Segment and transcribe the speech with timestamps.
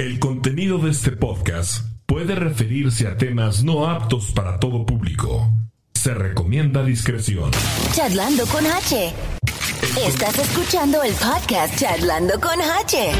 [0.00, 5.52] El contenido de este podcast puede referirse a temas no aptos para todo público.
[5.92, 7.50] Se recomienda discreción.
[7.92, 9.12] Charlando con H.
[10.06, 13.10] Estás escuchando el podcast Charlando con H.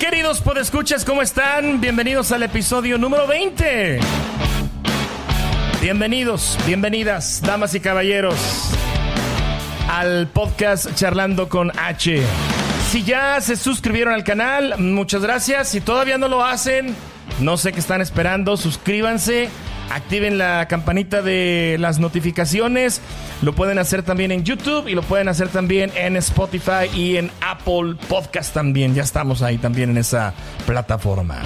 [0.00, 1.80] Queridos podescuchas, ¿cómo están?
[1.80, 4.00] Bienvenidos al episodio número 20.
[5.80, 8.34] Bienvenidos, bienvenidas, damas y caballeros,
[9.88, 12.20] al podcast Charlando con H.
[12.94, 15.68] Si ya se suscribieron al canal, muchas gracias.
[15.68, 16.94] Si todavía no lo hacen,
[17.40, 19.48] no sé qué están esperando, suscríbanse,
[19.90, 23.00] activen la campanita de las notificaciones.
[23.42, 27.32] Lo pueden hacer también en YouTube y lo pueden hacer también en Spotify y en
[27.40, 28.94] Apple Podcast también.
[28.94, 30.32] Ya estamos ahí también en esa
[30.64, 31.42] plataforma.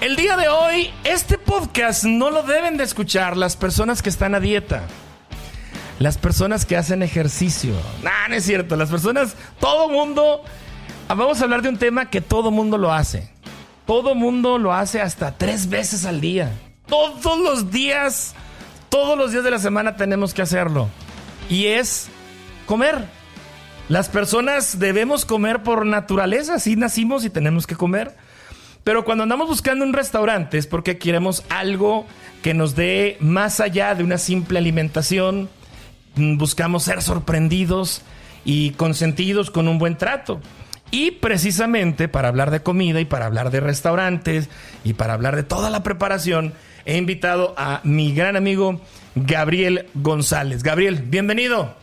[0.00, 4.36] El día de hoy, este podcast no lo deben de escuchar las personas que están
[4.36, 4.84] a dieta.
[5.98, 7.72] Las personas que hacen ejercicio.
[8.02, 8.76] Nah, no es cierto.
[8.76, 10.42] Las personas, todo mundo.
[11.08, 13.30] Vamos a hablar de un tema que todo mundo lo hace.
[13.86, 16.52] Todo mundo lo hace hasta tres veces al día.
[16.86, 18.34] Todos los días,
[18.90, 20.88] todos los días de la semana tenemos que hacerlo.
[21.48, 22.08] Y es
[22.66, 23.06] comer.
[23.88, 26.54] Las personas debemos comer por naturaleza.
[26.54, 28.14] Así nacimos y tenemos que comer.
[28.84, 32.06] Pero cuando andamos buscando un restaurante es porque queremos algo
[32.42, 35.48] que nos dé más allá de una simple alimentación.
[36.18, 38.02] Mm, Buscamos ser sorprendidos
[38.44, 40.40] y consentidos con un buen trato.
[40.90, 44.48] Y precisamente para hablar de comida y para hablar de restaurantes
[44.84, 46.54] y para hablar de toda la preparación,
[46.86, 48.80] he invitado a mi gran amigo
[49.14, 50.62] Gabriel González.
[50.62, 51.74] Gabriel, bienvenido.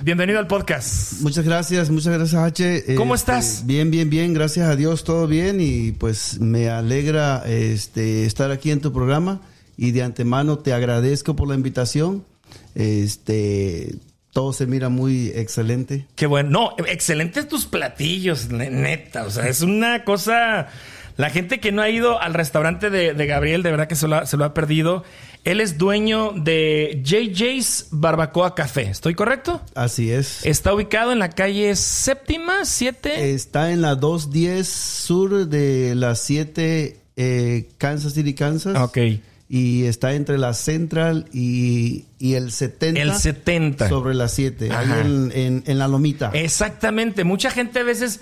[0.00, 1.20] Bienvenido al podcast.
[1.20, 2.94] Muchas gracias, muchas gracias H.
[2.96, 3.66] ¿Cómo Este, estás?
[3.66, 8.70] Bien, bien, bien, gracias a Dios, todo bien y pues me alegra este, estar aquí
[8.70, 9.40] en tu programa
[9.76, 12.24] y de antemano te agradezco por la invitación.
[12.74, 13.94] Este,
[14.32, 16.06] todo se mira muy excelente.
[16.16, 16.50] Qué bueno.
[16.78, 19.24] No, excelentes tus platillos, ne- neta.
[19.24, 20.68] O sea, es una cosa.
[21.16, 24.08] La gente que no ha ido al restaurante de, de Gabriel, de verdad que se
[24.08, 25.04] lo, ha, se lo ha perdido.
[25.44, 28.82] Él es dueño de JJ's Barbacoa Café.
[28.88, 29.60] ¿Estoy correcto?
[29.74, 30.44] Así es.
[30.44, 33.32] Está ubicado en la calle séptima, 7.
[33.34, 38.76] Está en la 210 sur de la 7 eh, Kansas City, Kansas.
[38.76, 38.98] Ok.
[39.48, 43.00] Y está entre la Central y, y el 70.
[43.00, 43.88] El 70.
[43.88, 46.30] Sobre la 7, ahí en, en- en la lomita.
[46.32, 47.24] Exactamente.
[47.24, 48.20] Mucha gente a veces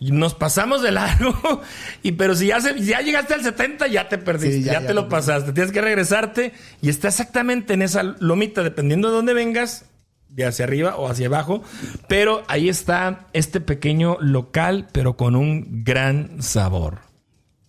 [0.00, 1.62] nos pasamos de largo,
[2.02, 4.80] y pero si ya, se- ya llegaste al 70, ya te perdiste, Sí, ya, ya,
[4.80, 5.52] te ya, lo pasaste.
[5.52, 6.52] Tienes que regresarte
[6.82, 9.84] y está exactamente en esa lomita, dependiendo de dónde vengas,
[10.28, 11.62] de hacia arriba o hacia abajo.
[12.08, 16.98] Pero ahí está este pequeño local, pero con un gran sabor.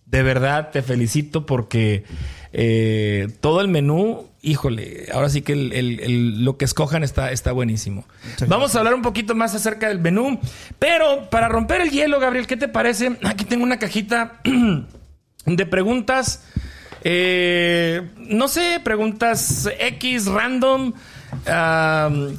[0.06, 2.04] De verdad te felicito porque
[2.52, 7.32] eh, todo el menú, híjole, ahora sí que el- el- el- lo que escojan está,
[7.32, 8.06] está buenísimo.
[8.46, 10.38] Vamos a hablar un poquito más acerca del menú,
[10.78, 13.16] pero para romper el hielo, Gabriel, ¿qué te parece?
[13.24, 14.40] Aquí tengo una cajita
[15.46, 16.44] de preguntas.
[17.02, 20.92] eh, no sé, preguntas X, random.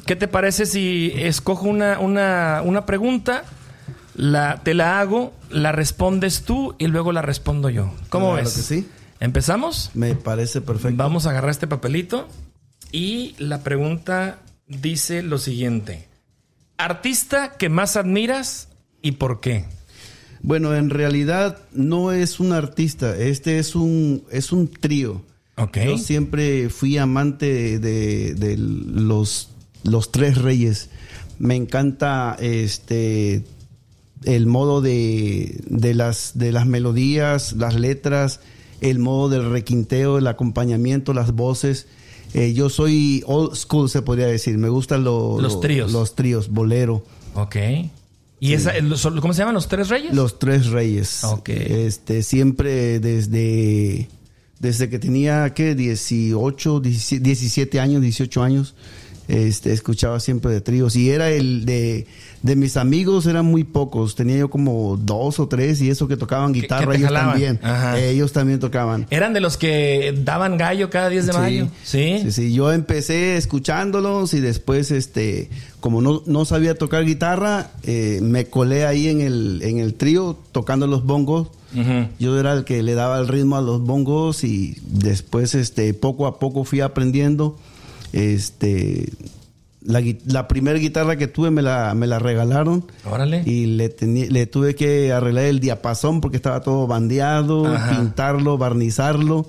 [0.06, 3.44] ¿Qué te parece si escojo una, una, una pregunta?
[4.14, 7.92] La, te la hago, la respondes tú y luego la respondo yo.
[8.08, 8.56] ¿Cómo Claro ves?
[8.56, 8.88] que sí.
[9.20, 9.90] ¿Empezamos?
[9.94, 10.96] Me parece perfecto.
[10.96, 12.28] Vamos a agarrar este papelito
[12.92, 16.06] y la pregunta dice lo siguiente.
[16.76, 18.68] Artista que más admiras
[19.02, 19.64] y por qué.
[20.42, 25.22] Bueno, en realidad no es un artista, este es un, es un trío.
[25.56, 25.78] Ok.
[25.78, 29.50] Yo siempre fui amante de, de los,
[29.82, 30.90] los tres reyes.
[31.40, 33.44] Me encanta este
[34.24, 38.40] el modo de, de las, de las melodías, las letras,
[38.80, 41.86] el modo del requinteo, el acompañamiento, las voces.
[42.34, 44.58] Eh, yo soy old school, se podría decir.
[44.58, 45.92] Me gustan lo- Los lo- tríos.
[45.92, 47.02] Los tríos, bolero.
[47.34, 47.56] Ok.
[48.40, 48.72] ¿Y esa,
[49.20, 50.14] cómo se llaman los tres reyes?
[50.14, 51.24] Los tres reyes.
[51.24, 51.48] Ok.
[51.48, 54.08] Este, siempre desde,
[54.60, 55.74] desde que tenía, ¿qué?
[55.74, 58.74] 18, 17, 17 años, 18 años,
[59.28, 60.96] este, escuchaba siempre de tríos.
[60.96, 62.06] Y era el de,
[62.42, 64.14] de mis amigos, eran muy pocos.
[64.14, 67.30] Tenía yo como dos o tres y eso que tocaban guitarra, ellos jalaban.
[67.32, 67.60] también.
[67.96, 69.06] Eh, ellos también tocaban.
[69.10, 71.38] Eran de los que daban gallo cada 10 de Sí.
[71.38, 71.68] mayo.
[71.84, 72.18] Sí.
[72.22, 72.52] sí, sí.
[72.54, 75.50] Yo empecé escuchándolos y después, este,
[75.80, 80.38] como no, no sabía tocar guitarra, eh, me colé ahí en el, en el trío
[80.52, 81.48] tocando los bongos.
[82.18, 86.26] Yo era el que le daba el ritmo a los bongos y después, este, poco
[86.26, 87.58] a poco fui aprendiendo.
[88.12, 89.06] Este,
[89.82, 92.84] la, la primera guitarra que tuve me la, me la regalaron.
[93.04, 93.42] Órale.
[93.46, 97.98] Y le, tení- le tuve que arreglar el diapasón porque estaba todo bandeado, Ajá.
[97.98, 99.46] pintarlo, barnizarlo.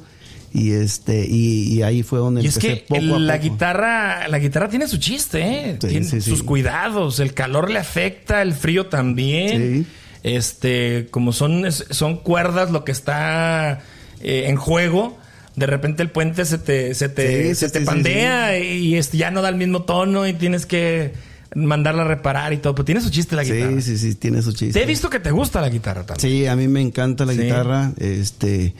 [0.52, 3.44] Y este, y, y ahí fue donde Y es que poco a la poco.
[3.52, 5.78] guitarra, la guitarra tiene su chiste, ¿eh?
[5.80, 6.30] Sí, tiene sí, sí.
[6.32, 9.86] sus cuidados, el calor le afecta, el frío también.
[10.24, 13.82] Este, como son, son cuerdas lo que está
[14.22, 15.18] eh, en juego,
[15.60, 18.96] de repente el puente se te, se te, Sí, se sí, te sí, pandea y
[18.96, 21.14] este, ya no da el mismo tono y tienes que
[21.56, 22.74] mandarla a reparar y todo.
[22.76, 23.82] Pero tiene su chiste la guitarra.
[23.82, 24.74] Sí, sí, sí, tiene su chiste.
[24.80, 26.20] Te he visto que te gusta la guitarra también.
[26.32, 27.92] Sí, a mí me encanta la guitarra.
[27.98, 28.74] Este,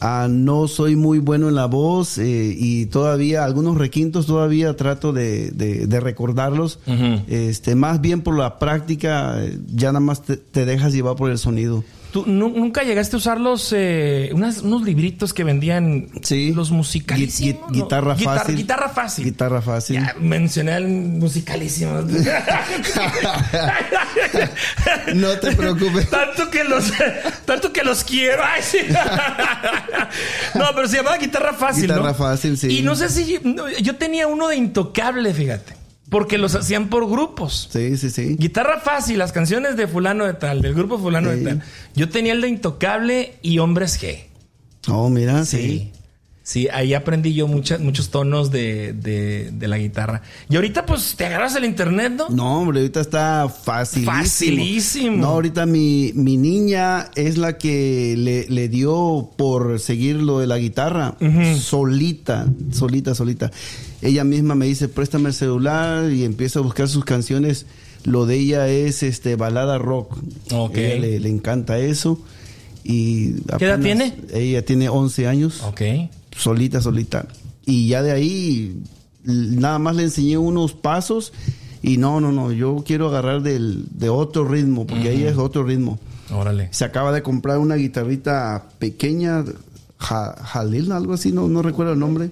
[0.00, 5.12] ah, no soy muy bueno en la voz eh, y todavía algunos requintos todavía trato
[5.12, 6.78] de, de- de recordarlos.
[7.28, 11.30] Este, más bien por la práctica, eh, ya nada más te, te dejas llevar por
[11.30, 11.82] el sonido.
[12.16, 16.54] ¿Tú nu- nunca llegaste a usar los, eh, unas- unos libritos que vendían Sí.
[16.54, 17.60] los musicalísimos?
[17.60, 18.56] Gui- gui- guitarra fácil.
[18.56, 19.24] Guitarra fácil.
[19.26, 19.96] Guitarra fácil.
[19.96, 21.92] Ya mencioné el musicalísimo.
[25.14, 26.08] No te preocupes.
[26.10, 26.92] tanto que los,
[27.44, 28.42] tanto que los quiero.
[28.44, 28.78] Ay, sí.
[30.54, 31.82] No, pero se llamaba guitarra fácil.
[31.82, 32.14] Guitarra ¿no?
[32.14, 32.78] fácil, sí.
[32.78, 33.38] Y no sé si
[33.82, 35.74] yo tenía uno de intocable, fíjate,
[36.10, 37.68] porque los hacían por grupos.
[37.72, 38.36] Sí, sí, sí.
[38.38, 41.38] Guitarra fácil, las canciones de fulano de tal, del grupo fulano Sí.
[41.40, 41.62] de tal.
[41.94, 44.24] Yo tenía el de Intocable y Hombres G.
[44.88, 45.56] Oh, mira, Sí.
[45.56, 45.92] sí.
[46.48, 50.22] Sí, ahí aprendí yo muchas, muchos tonos de, de- de la guitarra.
[50.48, 52.28] Y ahorita, pues, te agarras el internet, ¿no?
[52.28, 54.12] No, hombre, ahorita está facilísimo.
[54.12, 55.16] Facilísimo.
[55.16, 60.46] No, ahorita mi, mi niña es la que le, le dio por seguir lo de
[60.46, 61.16] la guitarra.
[61.58, 63.50] Solita, solita, solita.
[64.00, 67.66] Ella misma me dice, préstame el celular y empieza a buscar sus canciones.
[68.04, 70.16] Lo de ella es este balada rock.
[70.52, 70.76] Ok.
[70.76, 72.22] Ella le, le encanta eso.
[72.84, 74.14] Y ¿Qué edad tiene?
[74.32, 75.82] Ella tiene 11 años Ok.
[76.36, 77.26] Solita, solita.
[77.64, 78.80] Y ya de ahí
[79.24, 81.32] nada más le enseñé unos pasos
[81.82, 85.64] y no, no, no, yo quiero agarrar del, de otro ritmo, porque ahí es otro
[85.64, 85.98] ritmo.
[86.30, 86.68] Órale.
[86.72, 89.44] Se acaba de comprar una guitarrita pequeña,
[89.98, 92.30] Ja- Jalil, algo así, no, no recuerdo el nombre.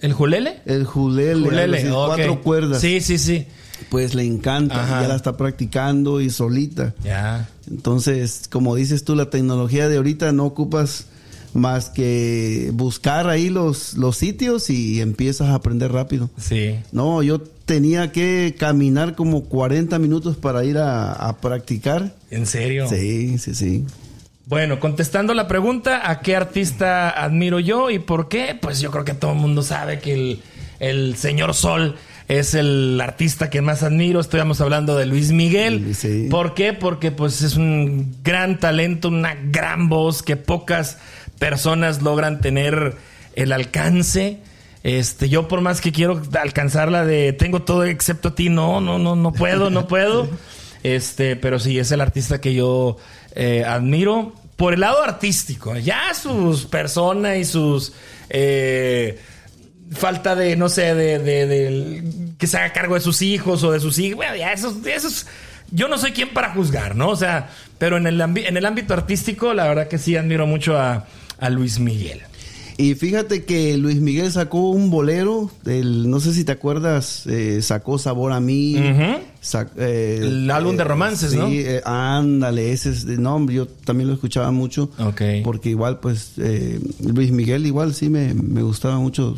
[0.00, 0.60] ¿El julele?
[0.66, 2.80] El Julele, Julele, así, cuatro cuerdas.
[2.80, 3.46] Sí, sí, sí.
[3.90, 5.02] Pues le encanta, Ajá.
[5.02, 6.94] ya la está practicando y solita.
[7.02, 7.48] Ya.
[7.70, 11.06] Entonces, como dices tú, la tecnología de ahorita no ocupas
[11.54, 16.30] más que buscar ahí los, los sitios y empiezas a aprender rápido.
[16.36, 16.76] Sí.
[16.92, 22.14] No, yo tenía que caminar como 40 minutos para ir a, a practicar.
[22.30, 22.88] ¿En serio?
[22.88, 23.84] Sí, sí, sí.
[24.46, 28.58] Bueno, contestando la pregunta, ¿a qué artista admiro yo y por qué?
[28.60, 30.42] Pues yo creo que todo el mundo sabe que el,
[30.80, 31.96] el señor Sol
[32.28, 34.20] es el artista que más admiro.
[34.20, 35.94] Estamos hablando de Luis Miguel.
[35.94, 36.28] Sí.
[36.30, 36.74] ¿Por qué?
[36.74, 40.98] Porque pues es un gran talento, una gran voz que pocas
[41.48, 42.94] personas logran tener
[43.34, 44.38] el alcance.
[44.82, 48.98] Este, yo por más que quiero alcanzarla de tengo todo excepto a ti, no, no,
[48.98, 50.28] no, no puedo, no puedo.
[50.84, 52.98] Este, pero sí, es el artista que yo
[53.34, 55.74] eh, admiro por el lado artístico.
[55.78, 57.94] Ya sus personas y sus
[58.28, 59.18] eh,
[59.92, 62.04] falta de, no sé, de, de- de-
[62.38, 64.16] que se haga cargo de sus hijos o de sus hijos.
[64.16, 65.26] Bueno, ya esos, esos,
[65.70, 67.08] yo no soy quien para juzgar, ¿no?
[67.08, 67.48] O sea,
[67.78, 71.06] pero en el, en el ámbito artístico, la verdad que sí admiro mucho a,
[71.38, 72.20] a Luis Miguel.
[72.76, 77.62] Y fíjate que Luis Miguel sacó un bolero, del, no sé si te acuerdas, eh,
[77.62, 78.74] sacó Sabor a mí.
[79.40, 81.48] Sac- eh, El álbum de romances, sí, ¿no?
[81.52, 84.90] eh, ándale, ese es de nombre, yo también lo escuchaba mucho.
[84.98, 85.22] Ok.
[85.44, 89.36] Porque igual, pues, eh, Luis Miguel igual sí me, me gustaba mucho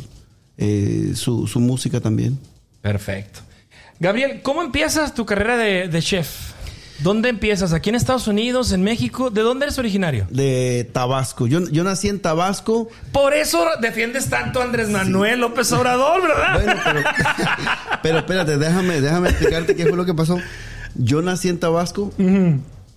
[0.57, 2.39] eh, su, su música también.
[2.81, 3.41] Perfecto.
[3.99, 6.53] Gabriel, ¿cómo empiezas tu carrera de, de chef?
[6.99, 7.73] ¿Dónde empiezas?
[7.73, 8.71] ¿Aquí en Estados Unidos?
[8.71, 9.29] ¿En México?
[9.29, 10.25] ¿De dónde eres originario?
[10.31, 11.45] De Tabasco.
[11.45, 12.89] Yo, yo nací en Tabasco.
[13.11, 16.53] Por eso defiendes tanto a Andrés Manuel López Obrador, ¿verdad?
[16.55, 16.99] Bueno, pero,
[18.03, 20.39] pero espérate, déjame, déjame explicarte qué fue lo que pasó.
[20.95, 22.11] Yo nací en Tabasco,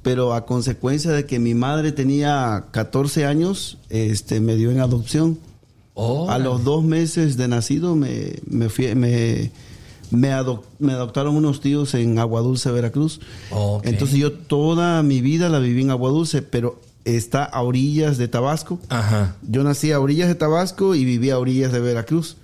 [0.03, 5.39] pero a consecuencia de que mi madre tenía 14 años, este, me dio en adopción.
[5.93, 9.51] Oh, A los dos meses de nacido me, me, fui- me,
[10.11, 13.21] me, adoc- me adoptaron unos tíos en Aguadulce, Veracruz.
[13.51, 13.87] Ok.
[13.87, 18.79] Entonces yo toda mi vida la viví en Aguadulce, pero está a orillas de Tabasco.
[18.89, 19.37] Ajá.
[19.43, 22.37] Yo nací a orillas de Tabasco y viví a orillas de Veracruz.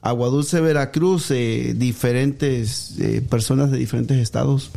[0.00, 4.70] Aguadulce, Veracruz, eh, diferentes eh, personas de diferentes estados.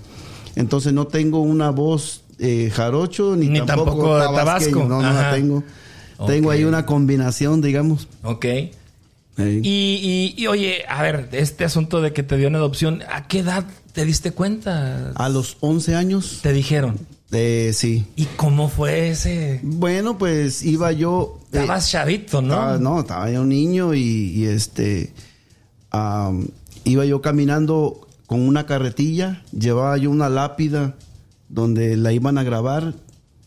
[0.56, 4.18] Entonces no tengo una voz eh, jarocho ni, Ni tampoco.
[4.18, 4.80] Tabasco.
[4.84, 5.64] No, no la tengo.
[6.28, 8.08] Tengo ahí una combinación, digamos.
[8.24, 8.46] Ok.
[9.42, 13.02] Eh, Y, y- y, oye, a ver, este asunto de que te dio en adopción,
[13.12, 15.12] ¿a qué edad te diste cuenta?
[15.16, 16.98] a los 11 años, Te dijeron.
[17.32, 18.06] eh, sí.
[18.16, 19.60] ¿Y cómo fue ese?
[19.64, 21.40] Bueno, pues iba yo...
[21.54, 22.54] eh, Estabas chavito, ¿no?
[22.54, 25.14] Estaba, no, estaba yo un niño y, y, este
[26.84, 30.96] iba yo caminando con una carretilla, llevaba yo una lápida
[31.50, 32.94] donde la iban a grabar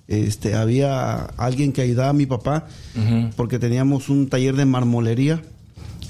[0.06, 2.66] este, había alguien que ayudaba a mi papá
[3.36, 5.42] porque teníamos un taller de marmolería.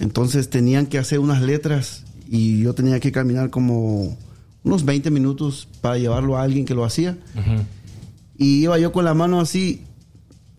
[0.01, 4.17] Entonces tenían que hacer unas letras y yo tenía que caminar como
[4.65, 7.17] unos 20 minutos para llevarlo a alguien que lo hacía.
[8.37, 9.83] Y iba yo con la mano así.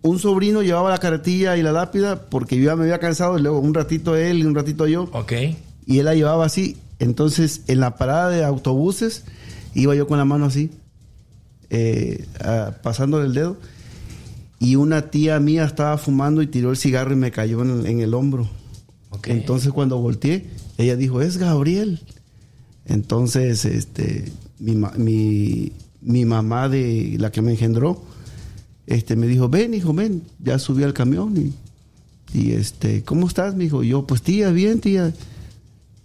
[0.01, 3.41] Un sobrino llevaba la carretilla y la lápida porque yo ya me había cansado y
[3.41, 5.09] luego un ratito él y un ratito yo.
[5.11, 5.33] Ok.
[5.87, 6.77] Y él la llevaba así.
[6.99, 9.25] Entonces, en la parada de autobuses,
[9.73, 10.71] iba yo con la mano así,
[11.69, 12.25] eh,
[12.83, 13.57] pasándole el dedo.
[14.59, 17.85] Y una tía mía estaba fumando y tiró el cigarro y me cayó en el,
[17.87, 18.47] en el hombro.
[19.25, 20.45] Entonces, cuando volteé,
[20.77, 21.99] ella dijo, es Gabriel.
[22.85, 28.03] Entonces, este, mi, mi, mi mamá de la que me engendró,
[28.87, 30.23] este, me dijo, ven, hijo, ven.
[30.43, 31.53] Ya subí al camión y,
[32.37, 33.83] y este, ¿cómo estás, mijo?
[33.83, 35.13] Y yo, pues tía, bien, tía.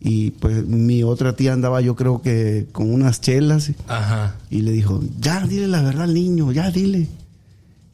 [0.00, 3.72] Y pues mi otra tía andaba, yo creo que con unas chelas.
[3.86, 4.36] Ajá.
[4.50, 7.08] Y le dijo, ya, dile la verdad al niño, ya, dile.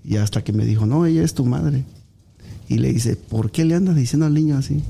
[0.04, 1.84] Y hasta que me dijo, no, ella es tu madre.
[2.68, 4.82] Y le dice, ¿por qué le andas diciendo al niño así?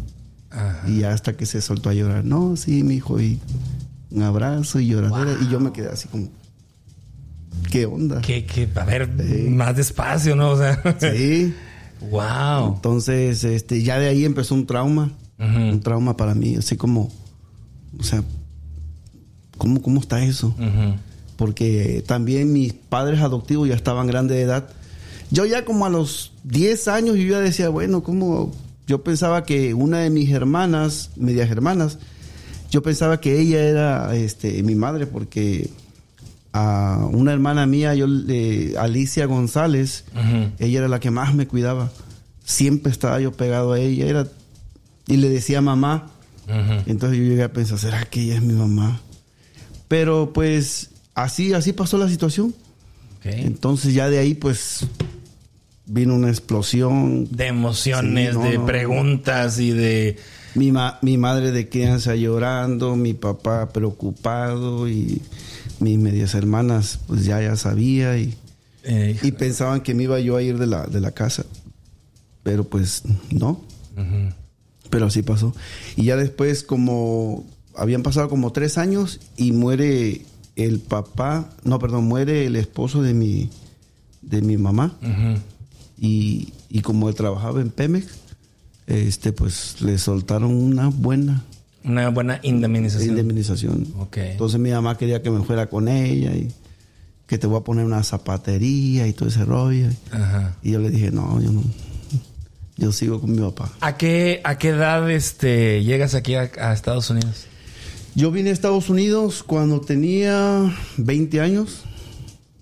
[0.56, 0.88] Ajá.
[0.88, 3.38] Y hasta que se soltó a llorar, no, sí, mi hijo, y
[4.10, 5.36] un abrazo y lloradera.
[5.42, 6.28] Y yo me quedé así como,
[7.70, 8.20] ¿qué onda?
[8.22, 9.48] Que, que, a ver, Sí.
[9.50, 10.50] más despacio, ¿no?
[10.50, 10.80] O sea.
[11.00, 11.54] Sí.
[12.10, 12.74] Wow.
[12.74, 15.12] Entonces, este, ya de ahí empezó un trauma.
[15.38, 17.10] Un trauma para mí, así como,
[17.98, 18.22] o sea,
[19.56, 20.54] ¿cómo, cómo está eso?
[21.36, 24.68] Porque también mis padres adoptivos ya estaban grandes de edad.
[25.30, 28.52] Yo ya como a los 10 años yo ya decía, bueno, como
[28.86, 31.98] yo pensaba que una de mis hermanas, medias hermanas,
[32.70, 35.70] yo pensaba que ella era este, mi madre porque
[36.52, 38.06] a una hermana mía, yo,
[38.78, 40.04] Alicia González,
[40.58, 41.90] ella era la que más me cuidaba.
[42.44, 44.28] Siempre estaba yo pegado a ella era,
[45.06, 46.10] y le decía mamá.
[46.86, 49.00] Entonces yo llegué a pensar, ¿será que ella es mi mamá?
[49.88, 52.54] Pero pues así, así pasó la situación.
[53.24, 54.86] Entonces ya de ahí pues
[55.86, 57.26] vino una explosión.
[57.30, 58.66] De emociones, Sí, no, de no.
[58.66, 60.16] preguntas y de.
[60.54, 65.20] Mi, ma- mi madre de crianza llorando, mi papá preocupado y
[65.80, 68.34] mis medias hermanas pues ya ya sabía y,
[68.82, 71.44] eh, y pensaban que me iba yo a ir de la, de la casa.
[72.42, 73.60] Pero pues no.
[74.88, 75.54] Pero así pasó.
[75.96, 80.22] Y ya después, como habían pasado como tres años y muere
[80.54, 83.50] el papá, no, perdón, muere el esposo de mi,
[84.22, 84.96] de mi mamá.
[85.02, 85.38] Ujú.
[85.98, 88.06] Y, y como él trabajaba en Pemex,
[88.86, 91.42] este, pues le soltaron una buena
[91.84, 93.10] Una buena indemnización.
[93.10, 93.86] indemnización.
[93.98, 94.16] Ok.
[94.18, 96.52] Entonces mi mamá quería que me fuera con ella y
[97.26, 99.88] que te voy a poner una zapatería y todo ese rollo.
[100.12, 100.56] Ajá.
[100.62, 101.62] Y yo le dije, no, yo no.
[102.76, 103.72] Yo sigo con mi papá.
[103.80, 107.46] ¿A qué, ¿A qué edad este, llegas aquí a, a Estados Unidos?
[108.14, 111.84] Yo vine a Estados Unidos cuando tenía 20 años.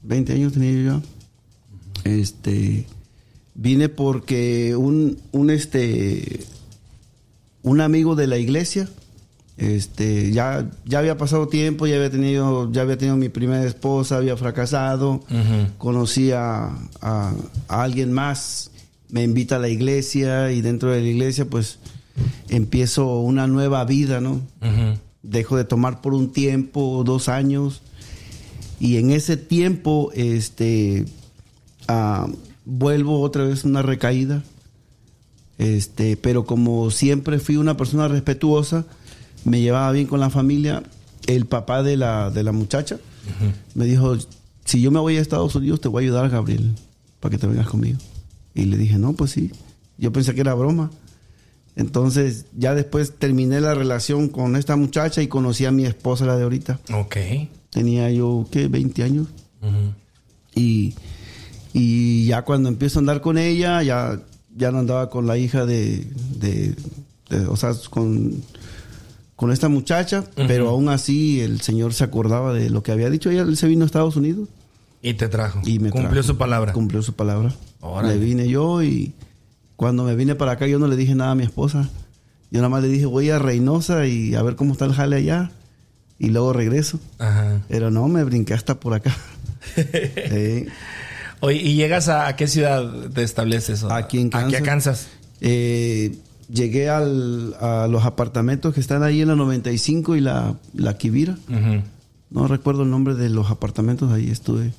[0.05, 1.01] 20 años tenía yo
[2.05, 2.11] ya.
[2.11, 2.87] Este
[3.55, 6.41] vine porque un, un este
[7.63, 8.89] un amigo de la iglesia
[9.57, 14.17] este ya ya había pasado tiempo, ya había tenido ya había tenido mi primera esposa,
[14.17, 15.13] había fracasado.
[15.31, 15.69] Ujú.
[15.79, 16.71] Conocí a,
[17.01, 17.33] a-
[17.69, 18.73] a alguien más,
[19.11, 21.79] me invita a la iglesia y dentro de la iglesia pues
[22.49, 24.41] empiezo una nueva vida, ¿no?
[25.23, 27.81] Dejo de tomar por un tiempo, dos años,
[28.81, 31.07] y en ese tiempo, este,
[31.89, 32.27] ah,
[32.65, 34.43] vuelvo otra vez una recaída,
[35.59, 38.87] este, pero como siempre fui una persona respetuosa,
[39.45, 40.83] me llevaba bien con la familia,
[41.27, 42.99] el papá de la, de la muchacha
[43.75, 44.17] me dijo,
[44.65, 46.75] si yo me voy a Estados Unidos, te voy a ayudar, Gabriel,
[47.21, 47.99] para que te vengas conmigo.
[48.55, 49.51] Y le dije, no, pues sí,
[49.99, 50.91] yo pensé que era broma.
[51.77, 56.37] Entonces, ya después terminé la relación con esta muchacha y conocí a mi esposa, la
[56.37, 56.81] de ahorita.
[56.93, 57.17] Ok.
[57.71, 58.69] Tenía yo, ¿qué?
[58.69, 59.27] 20 años.
[59.61, 59.93] Ujú.
[60.55, 60.95] Y,
[61.75, 64.19] y ya cuando empiezo a andar con ella, ya,
[64.57, 66.07] ya no andaba con la hija de,
[66.39, 66.75] de-
[67.29, 68.33] de- o sea, con,
[69.37, 73.29] con esta muchacha, pero aún así el señor se acordaba de lo que había dicho.
[73.29, 74.49] Ella él se vino a Estados Unidos
[75.03, 75.61] Y te trajo.
[75.67, 76.29] y me Cumplió trajo.
[76.29, 76.73] su palabra.
[76.73, 77.53] Cumplió su palabra.
[77.81, 78.15] Órale.
[78.15, 79.13] Me vine yo y
[79.77, 81.91] cuando me vine para acá yo no le dije nada a mi esposa.
[82.53, 85.17] Yo nada más le dije, voy a Reynosa y a ver cómo está el jale
[85.17, 85.51] allá.
[86.21, 87.01] Y luego regreso.
[87.19, 87.61] Ajá.
[87.69, 89.15] Pero no, me brinqué hasta por acá.
[89.75, 90.67] Sí.
[91.41, 93.83] Oye, ¿y llegas a, a qué ciudad te estableces?
[93.83, 94.63] o- Aquí en Aquí a Kansas.
[94.63, 95.09] Kansas.
[95.41, 96.17] Eh,
[96.49, 100.97] llegué al- a los apartamentos que están ahí en la 95 y la, la.
[101.49, 101.83] Ujú.
[102.31, 104.73] No recuerdo el nombre de los apartamentos, ahí estuve.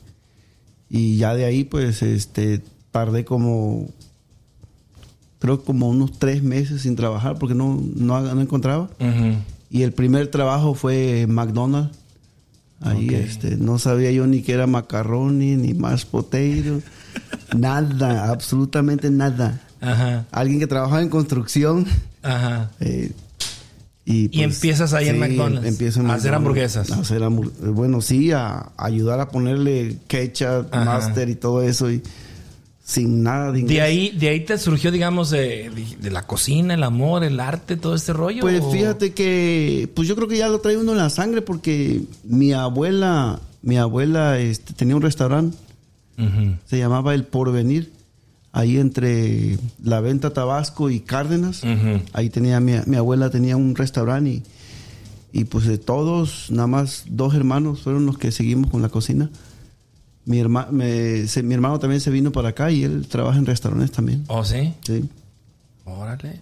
[0.90, 3.88] Y ya de ahí, pues, este, tardé como,
[5.40, 8.90] creo como unos tres meses sin trabajar porque no, no, no encontraba.
[9.00, 9.36] Ujú.
[9.70, 11.98] Y el primer trabajo fue McDonald's,
[12.86, 16.82] Ahí este, no sabía yo ni que era macarroni, ni mashed potato,
[17.58, 19.62] nada, absolutamente nada.
[19.82, 21.86] Ajá, Alguien que trabajaba en construcción.
[22.24, 22.72] ajá.
[22.80, 23.12] eh,
[24.08, 26.92] y, Y empiezas ahí en McDonald's, empiezo en a hacer hamburguesas.
[26.92, 30.86] a hacer hamburg- bueno, sí, a, a ayudar a ponerle ketchup, Ajá.
[30.86, 31.90] master y todo eso.
[31.92, 32.04] Y
[32.86, 33.78] sin nada de inglés.
[33.78, 37.78] De ahí, de ahí te surgió, digamos, de, de la cocina, el amor, el arte,
[37.78, 38.42] todo este rollo.
[38.42, 38.72] Pues ¿o?
[38.72, 42.54] fíjate que, pues yo creo que ya lo trae uno en la sangre porque mi
[42.54, 45.58] abuela, mi abuela este, tenía un restaurante,
[46.68, 47.92] se llamaba El Porvenir,
[48.52, 51.64] ahí entre La Venta Tabasco y Cárdenas.
[52.14, 54.44] Ahí tenía mi, mi abuela tenía un restaurante y,
[55.34, 59.32] y pues de todos, nada más dos hermanos fueron los que seguimos con la cocina.
[60.26, 63.46] Mi, herma, me- se- mi hermano también se vino para acá y él trabaja en
[63.46, 64.24] restaurantes también.
[64.28, 64.74] ¿Oh, sí?
[64.82, 65.06] Sí.
[65.86, 66.40] Órale.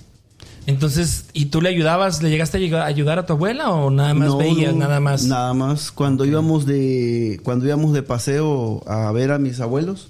[0.66, 4.30] Entonces, ¿y tú le ayudabas, le llegaste a ayudar a tu abuela o nada más
[4.30, 5.25] No, veías, no, nada más?
[5.25, 5.92] Nada más.
[5.92, 10.08] Cuando íbamos de cuando íbamos de paseo a ver a mis abuelos,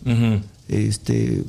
[0.67, 1.43] este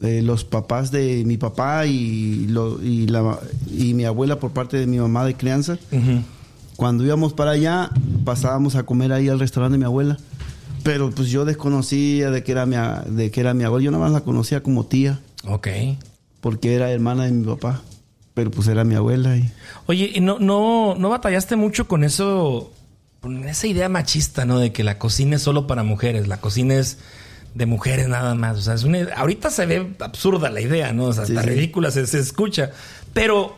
[0.00, 3.38] eh, los papás de mi papá y, lo- y, la,
[3.76, 5.78] y mi abuela por parte de mi mamá de crianza,
[6.76, 7.90] cuando íbamos para allá,
[8.24, 10.18] pasábamos a comer ahí al restaurante de mi abuela.
[10.84, 12.76] Pero pues yo desconocía de que era mi,
[13.08, 15.66] de que era mi abuela, yo nada más la conocía como tía, Ok.
[16.40, 17.82] porque era hermana de mi papá.
[18.34, 19.48] Pero pues era mi abuela y
[19.86, 22.72] Oye, ¿y no, no, no batallaste mucho con eso,
[23.20, 24.58] con esa idea machista, ¿no?
[24.58, 26.98] De que la cocina es solo para mujeres, la cocina es
[27.54, 28.58] de mujeres nada más.
[28.58, 31.04] O sea, es una, ahorita se ve absurda la idea, ¿no?
[31.04, 31.54] O sea, hasta Sí, sí.
[31.54, 32.72] ridícula se, se escucha.
[33.12, 33.56] Pero,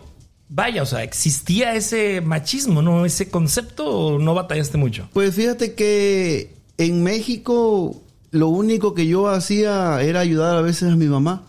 [0.50, 3.06] vaya, o sea, ¿existía ese machismo, no?
[3.06, 5.08] ¿Ese concepto o no batallaste mucho?
[5.14, 10.96] Pues fíjate que en México lo único que yo hacía era ayudar a veces a
[10.96, 11.42] mi mamá,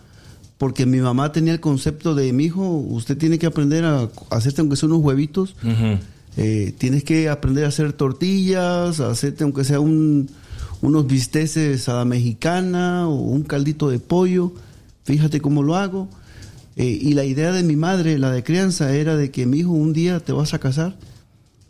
[0.56, 4.60] porque mi mamá tenía el concepto de mi hijo, usted tiene que aprender a hacerte
[4.62, 5.54] aunque sea unos huevitos,
[6.36, 10.28] eh, tienes que aprender a hacer tortillas, a hacerte aunque sea un-
[10.80, 14.52] unos bisteces a la mexicana o un caldito de pollo,
[15.04, 16.08] fíjate cómo lo hago.
[16.76, 19.70] Eh, y la idea de mi madre, la de crianza, era de que mi hijo
[19.72, 20.96] un día te vas a casar,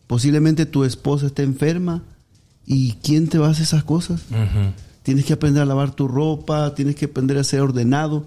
[0.07, 2.03] posiblemente tu esposa esté enferma,
[2.68, 4.20] ¿y quién te va a hacer esas cosas?
[5.02, 8.25] Tienes que aprender a lavar tu ropa, tienes que aprender a ser ordenado,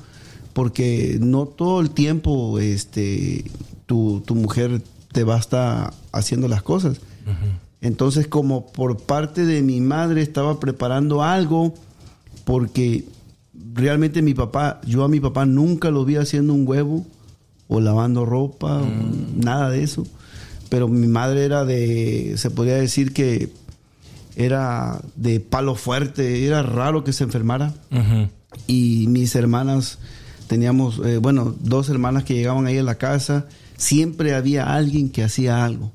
[0.54, 3.46] porque no todo el tiempo este,
[3.86, 7.00] tu, tu mujer te va a estar haciendo las cosas.
[7.82, 11.76] Entonces, como por parte de mi madre estaba preparando algo,
[12.44, 13.06] porque
[13.74, 17.06] realmente mi papá, yo a mi papá nunca lo vi haciendo un huevo
[17.68, 18.88] o lavando ropa, o
[19.36, 20.04] nada de eso.
[20.70, 23.52] Pero mi madre era de, se podría decir que
[24.36, 27.74] era de palo fuerte, era raro que se enfermara.
[28.68, 30.00] Y mis hermanas,
[30.48, 35.24] teníamos, eh, bueno, dos hermanas que llegaban ahí a la casa, siempre había alguien que
[35.24, 35.92] hacía algo.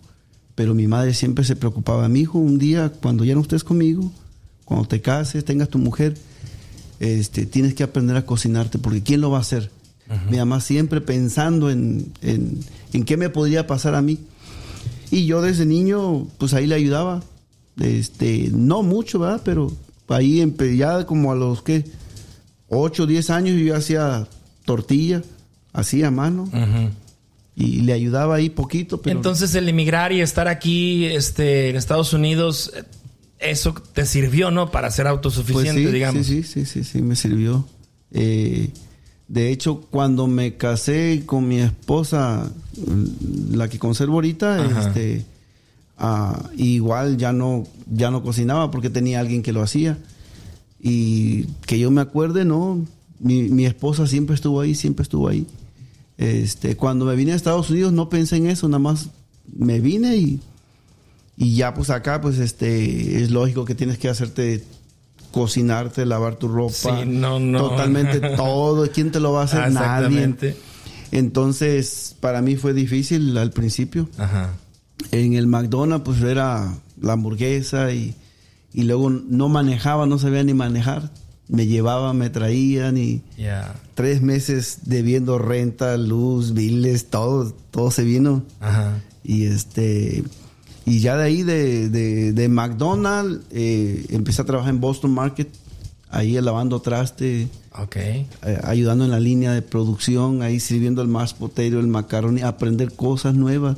[0.54, 2.08] Pero mi madre siempre se preocupaba.
[2.08, 4.10] Mi hijo, un día, cuando ya no estés conmigo,
[4.64, 6.16] cuando te cases, tengas tu mujer,
[6.98, 9.70] este, tienes que aprender a cocinarte, porque ¿quién lo va a hacer?
[10.30, 12.60] Mi mamá siempre pensando en, en,
[12.92, 14.20] en qué me podría pasar a mí.
[15.10, 17.22] Y yo desde niño, pues ahí le ayudaba.
[17.80, 19.42] Este, no mucho, ¿verdad?
[19.44, 19.72] Pero
[20.08, 20.44] ahí
[20.76, 21.84] ya como a los que
[22.68, 24.26] 8 o 10 años yo hacía
[24.64, 25.22] tortilla,
[25.72, 26.48] hacía a mano.
[27.54, 32.12] Y le ayudaba ahí poquito, pero Entonces, el emigrar y estar aquí este, en Estados
[32.12, 32.70] Unidos,
[33.38, 34.70] eso te sirvió, ¿no?
[34.70, 36.26] Para ser pues autosuficiente, sí, digamos.
[36.26, 37.66] sí, sí, sí, sí, sí, me sirvió.
[38.12, 38.70] Eh,
[39.28, 42.50] de hecho, cuando me casé con mi esposa,
[43.50, 44.88] la que conservo ahorita, Ajá.
[44.88, 45.24] este,
[45.98, 49.98] ah, igual ya no, ya no cocinaba porque tenía alguien que lo hacía.
[50.80, 52.84] Y que yo me acuerde, no,
[53.18, 55.46] mi, mi esposa siempre estuvo ahí, siempre estuvo ahí.
[56.18, 59.08] Este, cuando me vine a Estados Unidos no pensé en eso, nada más
[59.54, 60.40] me vine y,
[61.36, 64.64] y ya pues acá pues este es lógico que tienes que hacerte
[65.30, 67.68] cocinarte, lavar tu ropa, Sí, no, no.
[67.68, 69.70] totalmente todo, ¿quién te lo va a hacer?
[69.72, 70.34] Nadie.
[71.12, 74.08] Entonces, para mí fue difícil al principio.
[74.18, 74.54] Ajá.
[75.12, 78.14] En el McDonald's pues era la hamburguesa y,
[78.72, 81.10] y luego no manejaba, no sabía ni manejar.
[81.48, 83.22] Me llevaban, me traían y
[83.94, 88.42] tres meses debiendo renta, luz, biles, todo, todo se vino.
[88.60, 89.00] Ajá.
[89.22, 90.24] Y este
[90.86, 95.48] y ya de ahí de, de, de McDonald's eh, empecé a trabajar en Boston Market,
[96.10, 97.96] ahí lavando traste, Ok.
[97.96, 98.26] eh,
[98.64, 103.34] ayudando en la línea de producción, ahí sirviendo el mashed potato, el macaroni, aprender cosas
[103.34, 103.76] nuevas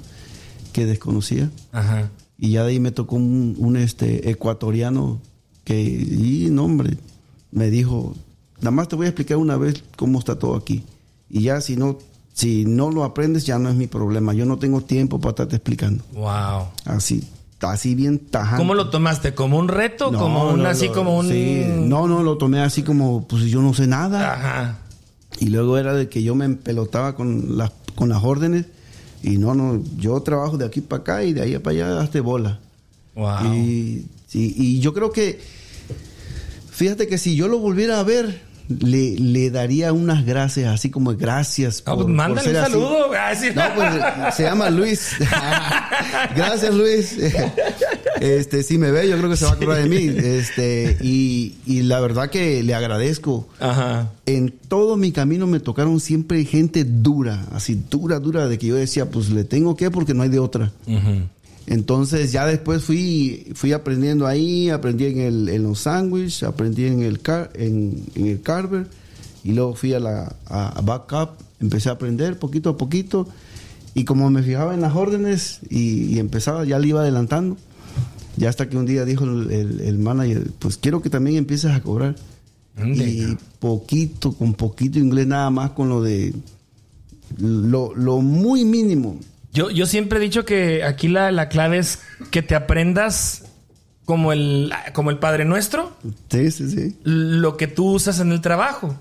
[0.78, 1.50] que desconocía.
[1.72, 2.10] Ajá.
[2.38, 5.18] Y ya de ahí me tocó un, un, este ecuatoriano
[5.64, 6.96] que, y no hombre,
[7.50, 8.14] me dijo,
[8.60, 10.84] nada más te voy a explicar una vez cómo está todo aquí.
[11.28, 11.98] Y ya si no,
[12.32, 14.32] si no lo aprendes ya no es mi problema.
[14.34, 16.04] Yo no tengo tiempo para estarte explicando.
[16.14, 16.68] Wow.
[16.84, 17.24] Así.
[17.60, 18.58] así bien tajante.
[18.62, 19.34] ¿Cómo lo tomaste?
[19.34, 20.10] ¿Como un reto?
[20.12, 21.28] No, ¿Como un no, así lo- como un.
[21.28, 21.64] sí.
[21.80, 24.32] No, no, lo tomé así como, pues yo no sé nada.
[24.34, 24.78] Ajá.
[25.40, 28.66] Y luego era de que yo me empelotaba con las, con las órdenes.
[29.22, 32.20] Y no, no, yo trabajo de aquí para acá y de ahí para allá hasta
[32.20, 32.60] bola.
[33.14, 33.54] Wow.
[33.54, 35.40] Y, sí, y yo creo que,
[36.70, 41.14] fíjate que si yo lo volviera a ver, le, le daría unas gracias, así como
[41.16, 41.82] gracias.
[41.86, 42.72] Ah, pues mándale ser un así.
[42.72, 43.10] saludo.
[43.18, 43.46] Ah, sí.
[43.54, 45.12] No, pues se llama Luis.
[46.36, 47.16] Gracias, Luis.
[48.20, 50.12] Este, si me ve, yo creo que se va a acordar de mí.
[50.16, 53.48] Este, y, y la verdad que le agradezco.
[53.60, 54.10] Ajá.
[54.26, 58.74] En todo mi camino me tocaron siempre gente dura, así dura, dura, de que yo
[58.74, 60.72] decía, pues le tengo que porque no hay de otra.
[60.88, 61.28] Ujú.
[61.70, 67.02] Entonces ya después fui, fui aprendiendo ahí, aprendí en, el, en los sándwiches, aprendí en
[67.02, 68.86] el, car, en, en el carver
[69.44, 73.28] y luego fui a la a, a backup, empecé a aprender poquito a poquito
[73.94, 77.58] y como me fijaba en las órdenes y, y empezaba, ya le iba adelantando,
[78.38, 81.70] ya hasta que un día dijo el, el- el manager, pues quiero que también empieces
[81.72, 82.16] a cobrar.
[82.78, 83.08] Ande.
[83.10, 86.32] Y poquito, con poquito inglés nada más, con lo de
[87.38, 89.18] lo, lo muy mínimo.
[89.58, 93.44] Yo, yo siempre he dicho que aquí la, la clave es que te aprendas
[94.04, 95.96] como el, como el Padre Nuestro,
[96.30, 96.96] Sí, sí, sí.
[97.04, 98.96] lo que tú usas en el trabajo.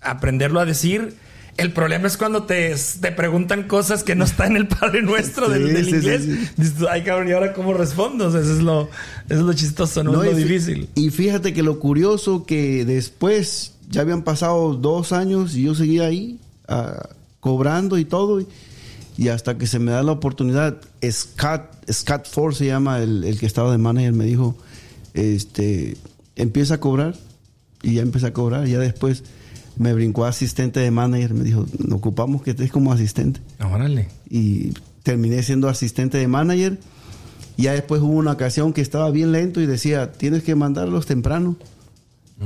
[0.00, 1.14] Aprenderlo a decir.
[1.56, 5.48] El problema es cuando te, te preguntan cosas que no están en el Padre Nuestro
[5.48, 6.22] del, Sí, del sí, sí, inglés.
[6.24, 6.48] sí.
[6.56, 8.26] Dices, ay cabrón, ¿y ahora cómo respondo?
[8.26, 8.82] O sea, eso es lo,
[9.28, 10.88] eso es lo chistoso, no, es lo fí- difícil.
[10.96, 16.06] Y fíjate que lo curioso que después ya habían pasado dos años y yo seguía
[16.06, 18.40] ahí ah, cobrando y todo.
[18.40, 18.48] Y,
[19.16, 20.76] y hasta que se me da la oportunidad,
[21.08, 24.56] Scott, Scott Ford se llama el, el que estaba de manager, me dijo,
[25.14, 25.96] este,
[26.36, 27.14] empieza a cobrar.
[27.82, 28.66] Y ya empecé a cobrar.
[28.66, 29.24] Ya después
[29.76, 31.34] me brincó asistente de manager.
[31.34, 34.08] Me dijo, ocupamos que estés como asistente Órale.
[34.28, 34.72] y
[35.02, 36.78] terminé siendo asistente de manager.
[37.56, 41.56] Ya después hubo una ocasión que estaba bien lento y decía, tienes que mandarlos temprano.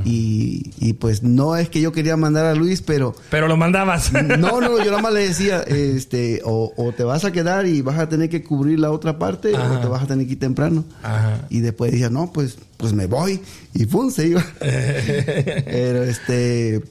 [0.04, 4.12] Y, y pues no es que yo quería mandar a Luis, pero Pero lo mandabas.
[4.38, 7.80] no, no, yo nada más le decía, este, o, o te vas a quedar y
[7.80, 9.78] vas a tener que cubrir la otra parte, Ajá.
[9.78, 10.84] o te vas a tener que ir temprano.
[11.02, 11.46] Ajá.
[11.48, 13.40] Y después decía, no, pues, pues me voy.
[13.74, 14.44] Y pum, se iba.
[14.60, 16.82] pero este,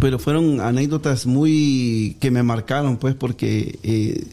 [0.00, 4.24] pero fueron anécdotas muy que me marcaron, pues, porque eh,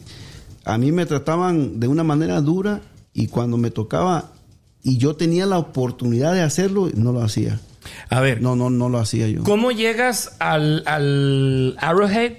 [0.64, 2.80] a mí me trataban de una manera dura
[3.12, 4.32] y cuando me tocaba
[4.84, 7.58] y yo tenía la oportunidad de hacerlo, no lo hacía.
[8.08, 9.42] A ver, No, no, no lo hacía yo.
[9.42, 12.34] ¿cómo llegas al, al Arrowhead,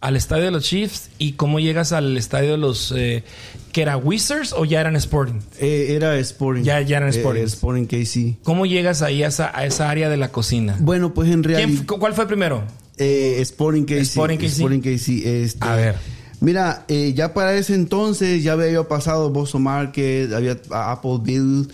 [0.00, 2.92] al estadio de los Chiefs, y cómo llegas al estadio de los...
[2.96, 3.24] Eh,
[3.72, 5.40] ¿Que era Wizards o ya eran Sporting?
[5.58, 6.62] Eh, era Sporting.
[6.62, 7.42] Ya- ya eran Eh, Sporting.
[7.42, 8.38] Sporting KC.
[8.42, 10.76] ¿Cómo llegas ahí a esa, a esa área de la cocina?
[10.80, 11.84] Bueno, pues en ¿Quién realidad...
[11.98, 12.62] ¿Cuál fue primero?
[12.96, 14.00] Eh, Sporting KC.
[14.00, 14.44] Sporting KC.
[14.46, 15.08] Sporting KC,
[15.44, 15.96] este, A ver.
[16.40, 21.66] Mira, ya para ese entonces ya había pasado Boston Market, había a Appleville,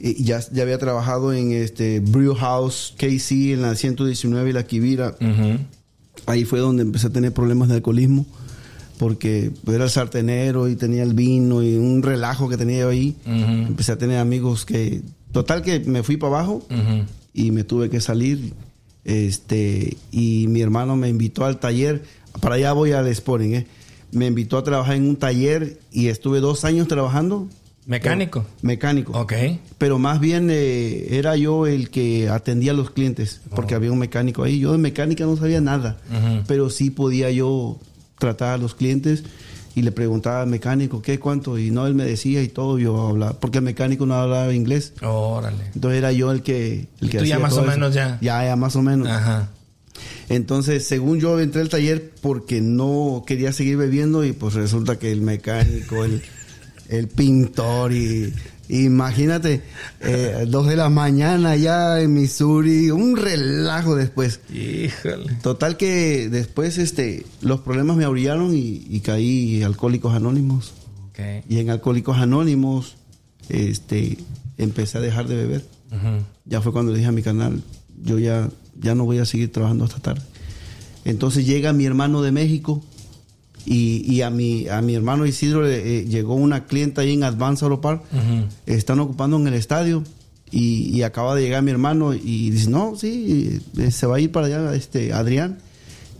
[0.00, 4.64] eh, ya, ya había trabajado en este Brew House KC en la 119 y la
[4.66, 5.16] Quivira.
[5.20, 5.58] Ujú.
[6.26, 8.26] Ahí fue donde empecé a tener problemas de alcoholismo,
[8.98, 13.16] porque era el sartenero y tenía el vino y un relajo que tenía yo ahí.
[13.26, 13.66] Ujú.
[13.68, 17.04] Empecé a tener amigos que, total que me fui para abajo Ujú.
[17.32, 18.52] y me tuve que salir.
[19.04, 22.02] Este, y mi hermano me invitó al taller,
[22.40, 23.66] para allá voy al Sporting, ¿eh?
[24.12, 27.48] Me invitó a trabajar en un taller y estuve dos años trabajando.
[27.90, 28.44] Mecánico.
[28.62, 29.18] Mecánico.
[29.18, 29.32] Ok.
[29.76, 33.98] Pero más bien eh, era yo el que atendía a los clientes, porque había un
[33.98, 34.60] mecánico ahí.
[34.60, 35.98] Yo de mecánica no sabía nada,
[36.46, 37.80] pero sí podía yo
[38.16, 39.24] tratar a los clientes
[39.74, 43.08] y le preguntaba al mecánico qué, cuánto, y no, él me decía y todo, yo
[43.08, 44.92] hablaba, porque el mecánico no hablaba inglés.
[45.02, 45.64] Órale.
[45.74, 47.72] Entonces era yo el que, el Y que tú ya hacía más todo o eso.
[47.72, 48.18] menos ya.
[48.20, 49.08] Ya, ya más o menos.
[49.08, 49.48] Ajá.
[50.28, 55.10] Entonces, según yo entré al taller porque no quería seguir bebiendo y pues resulta que
[55.10, 56.22] el mecánico, el,
[56.90, 58.32] el pintor y
[58.68, 59.62] imagínate,
[60.00, 64.40] eh, dos de la mañana ya en Missouri, un relajo después.
[64.52, 65.34] Híjole.
[65.42, 70.74] Total que después este, los problemas me abrillaron y, y caí alcohólicos anónimos.
[71.50, 72.96] Y en alcohólicos anónimos
[73.50, 74.16] este,
[74.56, 75.64] empecé a dejar de beber
[76.44, 77.62] ya fue cuando le dije a mi canal,
[78.02, 78.48] yo ya,
[78.80, 80.22] ya no voy a seguir trabajando hasta tarde.
[81.04, 82.82] Entonces llega mi hermano de México
[83.66, 87.64] y, y a, mi, a mi hermano Isidro eh, llegó una clienta ahí en Advance
[87.64, 88.02] Auto Park.
[88.12, 88.46] Ujú.
[88.66, 90.02] Están ocupando en el estadio
[90.50, 94.20] y, y acaba de llegar mi hermano y dice, no, sí, eh, se va a
[94.20, 95.58] ir para allá este, Adrián.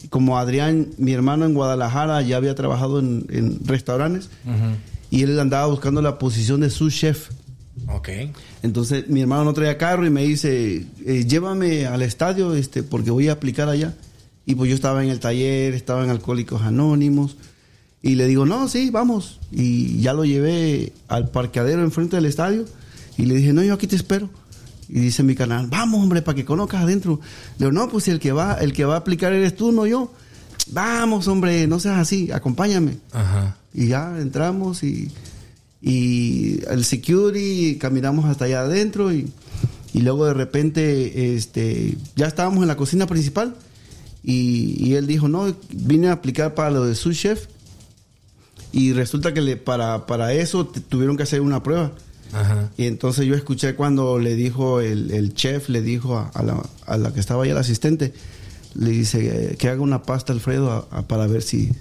[0.02, 4.76] Y como Adrián, mi hermano en Guadalajara ya había trabajado en, en restaurantes Ujú.
[5.10, 7.30] y él andaba buscando la posición de sous chef.
[7.88, 8.08] Ok.
[8.62, 13.10] Entonces mi hermano no traía carro y me dice, eh, llévame al estadio este, porque
[13.10, 13.94] voy a aplicar allá.
[14.46, 17.36] Y pues yo estaba en el taller, estaba en Alcohólicos Anónimos.
[18.02, 19.38] Y le digo, no, sí, vamos.
[19.52, 22.64] Y ya lo llevé al parqueadero enfrente del estadio.
[23.18, 24.30] Y le dije, no, yo aquí te espero.
[24.88, 27.20] Y dice mi canal, vamos, hombre, para que conozcas adentro.
[27.58, 29.86] Le digo, no, pues el que va, el que va a aplicar eres tú, no
[29.86, 30.12] yo.
[30.68, 32.96] Vamos, hombre, no seas así, acompáñame.
[33.12, 33.56] Ajá.
[33.74, 35.10] Y ya entramos y,
[35.80, 39.30] y el security, caminamos hasta allá adentro y,
[39.92, 43.54] y luego de repente este, ya estábamos en la cocina principal
[44.22, 47.46] y, y él dijo, no, vine a aplicar para lo de su chef
[48.72, 51.92] y resulta que le, para, para eso tuvieron que hacer una prueba.
[52.32, 52.70] Ajá.
[52.76, 56.62] Y entonces yo escuché cuando le dijo el, el chef, le dijo a, a la,
[56.86, 58.12] a la que estaba ahí, el asistente,
[58.74, 61.72] le dice que haga una pasta Alfredo a- para ver si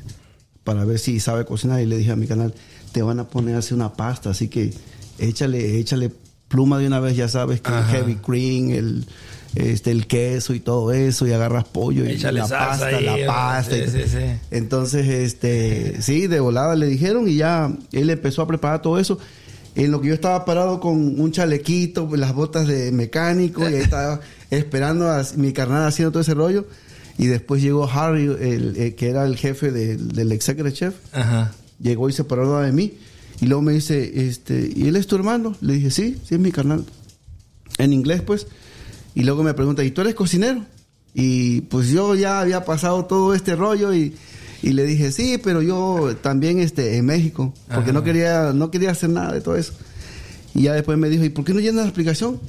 [0.64, 2.54] para ver si sabe cocinar y le dije a mi canal,
[2.92, 4.72] te van a poner a hacer una pasta, así que
[5.18, 6.12] échale, échale
[6.48, 9.06] pluma de una vez, ya sabes que el heavy cream, el
[9.56, 13.26] este el queso y todo eso y agarras pollo y Échale la pasta, ahí, la
[13.26, 13.76] pasta.
[13.76, 14.40] Sí, sí, sí.
[14.52, 19.18] Entonces, este, sí, de volada le dijeron y ya él empezó a preparar todo eso.
[19.76, 23.82] En lo que yo estaba parado con un chalequito, las botas de mecánico, y ahí
[23.82, 26.66] estaba esperando a mi carnal haciendo todo ese rollo.
[27.18, 31.52] Y después llegó Harry, el, el que era el jefe del, del executive chef, Ajá.
[31.82, 32.94] llegó y se paró de mí.
[33.42, 35.56] Y luego me dice, este, ¿y él es tu hermano?
[35.62, 36.84] Le dije, sí, sí es mi carnal.
[37.78, 38.48] En inglés, pues.
[39.16, 40.66] Y luego me pregunta, ¿y tú eres cocinero?
[41.14, 44.16] Y pues yo ya había pasado todo este rollo y,
[44.62, 47.94] y le dije, sí, pero yo también este, en México, porque Ajá.
[47.94, 49.74] no quería, no quería hacer nada de todo eso.
[50.54, 52.40] Y ya después me dijo, ¿y por qué no llenas la aplicación?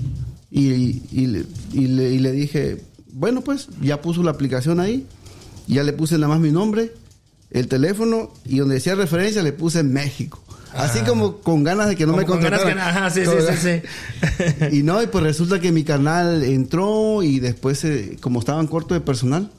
[0.51, 5.07] Y, y, le- y le, y le dije, bueno, pues ya puso la aplicación ahí,
[5.67, 6.93] ya le puse nada más mi nombre,
[7.51, 10.43] el teléfono y donde decía referencia le puse México.
[10.75, 12.93] Así como con ganas de que no Como me con ganas contrataran.
[12.95, 13.83] que- ajá, sí, sí, sí,
[14.71, 14.77] sí.
[14.79, 18.97] y no, y pues resulta que mi carnal entró y después, eh, como estaban cortos
[18.97, 19.51] de personal,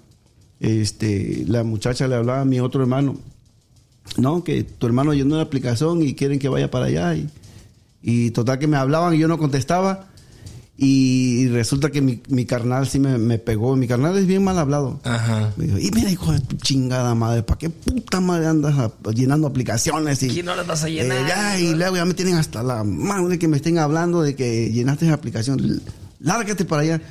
[0.60, 3.18] este, la muchacha le hablaba a mi otro hermano,
[4.18, 7.16] no, que tu hermano llenó la aplicación y quieren que vaya para allá.
[7.16, 7.30] Y,
[8.04, 10.08] y total que me hablaban y yo no contestaba.
[10.84, 13.76] Y, resulta que mi, mi carnal sí me, me pegó.
[13.76, 15.00] Mi carnal es bien mal hablado.
[15.04, 15.54] Ajá.
[15.56, 19.12] Me dijo, y mira, hijo de tu chingada madre, ¿para qué puta madre andas a-
[19.12, 20.24] llenando aplicaciones?
[20.24, 21.18] Y, ¿Quién no las vas a llenar?
[21.18, 24.24] eh, ya, y luego ya me tienen hasta la mano de que me estén hablando
[24.24, 25.82] de que llenaste esa aplicación.
[26.20, 27.02] Lárgate para allá.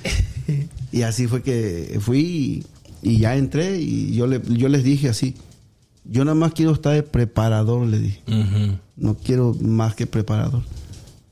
[0.90, 2.64] y así fue que fui
[3.02, 5.36] y, y ya entré y yo, le, yo les dije así,
[6.04, 8.20] yo nada más quiero estar de preparador, le dije.
[8.26, 8.78] Ujú.
[8.96, 10.62] No quiero más que preparador.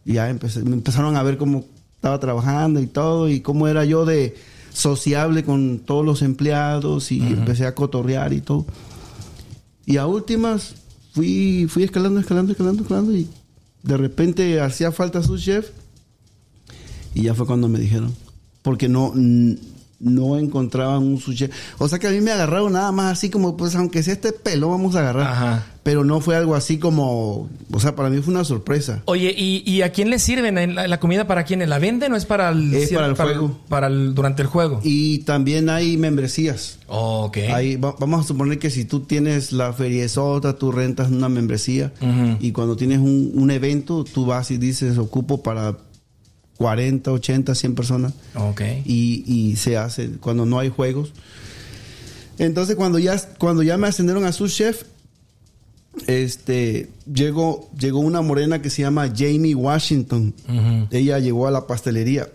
[0.05, 1.65] Y ya empecé, me empezaron a ver cómo
[1.99, 4.37] estaba trabajando y todo, y cómo era yo de
[4.73, 8.65] sociable con todos los empleados, y empecé a cotorrear y todo.
[9.85, 10.77] Y a últimas
[11.13, 13.29] fui, fui escalando, escalando, escalando, escalando, y
[13.83, 15.71] de repente hacía falta su chef,
[17.15, 18.15] y ya fue cuando me dijeron,
[18.63, 19.13] porque no,
[20.01, 21.49] no encontraban un sushi.
[21.79, 24.33] O sea que a mí me agarraron nada más así como, pues aunque sea este
[24.33, 25.27] pelo, vamos a agarrar.
[25.27, 25.67] Ajá.
[25.83, 29.03] Pero no fue algo así como, o sea, para mí fue una sorpresa.
[29.07, 31.27] Oye, ¿y, y a quién le sirven ¿En la, la comida?
[31.27, 31.67] ¿Para quién?
[31.69, 33.59] ¿La venden o es para el, Es para el juego.
[33.71, 34.81] Para el, durante el juego.
[34.85, 36.79] Y también hay membresías.
[36.89, 37.39] ok.
[37.55, 41.93] Ahí va- vamos a suponer que si tú tienes la feriezota, tú rentas una membresía
[42.39, 45.79] y cuando tienes un, un evento, tú vas y dices, ocupo para
[46.59, 48.61] 40, 80, 100 personas Ok.
[48.85, 51.13] y, y se hace cuando no hay juegos.
[52.39, 54.83] Entonces cuando ya, cuando ya me ascendieron a su chef,
[56.07, 60.35] este, llegó, llegó una morena que se llama Jamie Washington.
[60.91, 62.29] Ella llegó a la pastelería.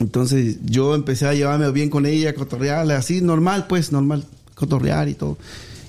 [0.00, 5.08] Entonces yo empecé a llevarme bien con ella, a cotorrearle, así normal, pues, normal, cotorrear
[5.08, 5.38] y todo.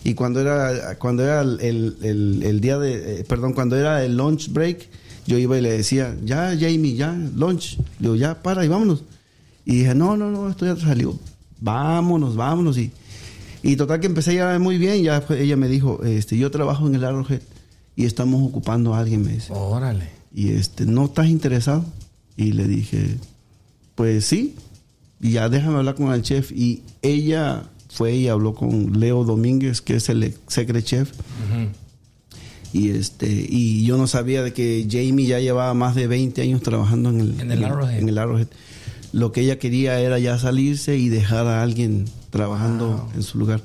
[0.04, 4.06] Y cuando era, cuando era el, el- el- el día de, eh, perdón, cuando era
[4.06, 4.88] el lunch break,
[5.28, 7.78] yo iba y le decía, ya Jamie, ya, lunch.
[7.78, 9.04] Le digo, ya, para y vámonos.
[9.66, 10.90] Y dije, no, no, no, estoy atrás.
[10.90, 11.20] Le digo,
[11.62, 12.78] vámonos, vámonos.
[12.78, 12.92] Y,
[13.64, 15.04] y total que empecé a llevarme muy bien.
[15.04, 17.42] Ya fue- ella me dijo, este, yo trabajo en el Arrowhead
[17.96, 20.08] y estamos ocupando a alguien, me dice Órale.
[20.34, 21.84] y este, ¿no estás interesado?
[22.38, 23.18] Y le dije,
[23.96, 24.56] pues sí,
[25.20, 26.52] y ya déjame hablar con el chef.
[26.52, 31.12] Y ella fue y habló con Leo Domínguez, que es el secret chef.
[31.12, 31.70] Ujú.
[32.78, 36.62] Y este, y yo no sabía de que Jamie ya llevaba más de 20 años
[36.62, 37.98] trabajando en el, En el Arrowhead.
[37.98, 38.48] en el Arrowhead.
[39.14, 43.62] Lo que ella quería era ya salirse y dejar a alguien trabajando en su lugar.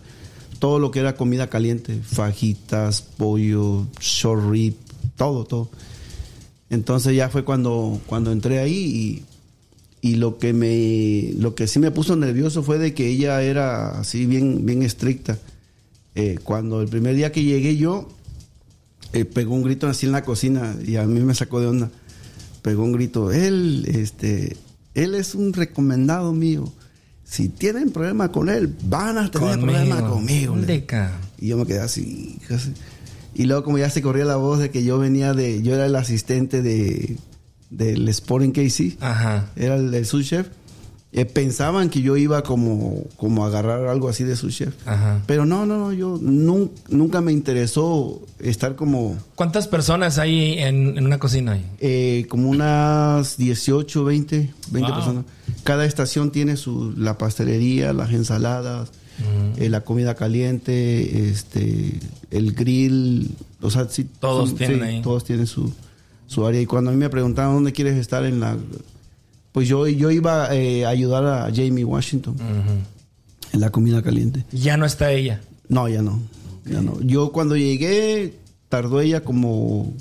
[0.60, 4.76] Todo lo que era comida caliente, fajitas, pollo, short rib,
[5.16, 5.68] todo, todo.
[6.70, 9.22] Entonces ya fue cuando, cuando entré ahí
[10.00, 13.42] y, y lo que me lo que sí me puso nervioso fue de que ella
[13.42, 15.38] era así bien, bien estricta.
[16.14, 18.08] Eh, cuando el primer día que llegué yo,
[19.12, 21.90] eh, pegó un grito así en la cocina y a mí me sacó de onda.
[22.62, 24.56] Pegó un grito, él, este,
[24.94, 26.72] él es un recomendado mío.
[27.24, 29.66] si tienen problema con él, van a tener Conmigo.
[29.72, 30.54] problema conmigo.
[31.38, 32.38] Y yo me quedé así.
[33.34, 35.86] Y luego como ya se corría la voz de que yo venía de, yo era
[35.86, 37.16] el asistente de
[37.70, 39.50] del Sporting KC, Ajá.
[39.56, 40.48] era el, el sous chef.
[41.14, 44.74] Eh, pensaban que yo iba como, como a agarrar algo así de sous chef.
[44.86, 45.20] Ajá.
[45.26, 50.96] Pero no, no, no, yo nun- nunca me interesó estar como, ¿Cuántas personas hay en,
[50.96, 51.52] en una cocina?
[51.52, 51.66] ahí?
[51.80, 54.98] eh, como unas 18, 20, 20 Wow.
[54.98, 55.24] personas.
[55.64, 58.90] Cada estación tiene su, la pastelería, las ensaladas,
[59.58, 65.02] eh, la comida caliente, este, el grill, o sea, sí, Todos tienen ahí.
[65.02, 65.72] Todos tienen su,
[66.26, 66.60] su área.
[66.60, 68.56] Y cuando a mí me preguntaban dónde quieres estar en la,
[69.52, 72.36] pues yo, yo iba eh, a ayudar a Jamie Washington
[73.52, 74.44] en la comida caliente.
[74.52, 75.40] Ya no está ella.
[75.68, 76.20] No, ya no.
[76.64, 77.00] Ya no.
[77.02, 78.38] Yo cuando llegué,
[78.68, 79.92] tardó ella como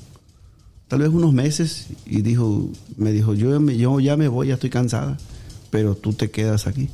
[0.87, 4.53] tal vez unos meses y dijo, me dijo, yo, me- yo ya me voy, ya
[4.55, 5.17] estoy cansada,
[5.69, 6.89] pero tú te quedas aquí.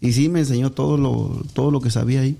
[0.00, 2.36] Y sí, me enseñó todo lo, todo lo que sabía ahí.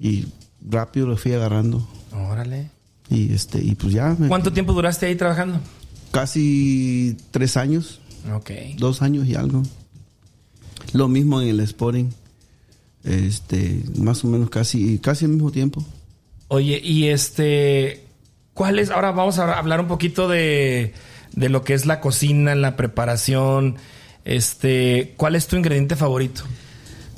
[0.00, 0.26] Y
[0.68, 1.86] rápido lo fui agarrando.
[2.12, 2.70] Órale.
[3.10, 5.60] Y este, y pues ya, me- ¿Cuánto tiempo duraste ahí trabajando?
[6.10, 8.00] casi tres años,
[8.34, 8.50] Ok.
[8.78, 9.62] dos años y algo.
[10.92, 12.06] Lo mismo en el Sporting.
[13.04, 15.84] Este, más o menos casi, casi al mismo tiempo.
[16.48, 18.04] Oye, y este,
[18.54, 18.90] ¿cuál es?
[18.90, 20.94] Ahora vamos a hablar un poquito de,
[21.32, 23.76] de lo que es la cocina, la preparación.
[24.24, 26.42] Este, ¿cuál es tu ingrediente favorito?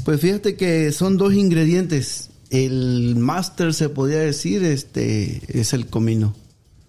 [0.05, 2.31] Pues fíjate que son dos ingredientes.
[2.51, 6.35] El máster se podría decir, este, es el comino.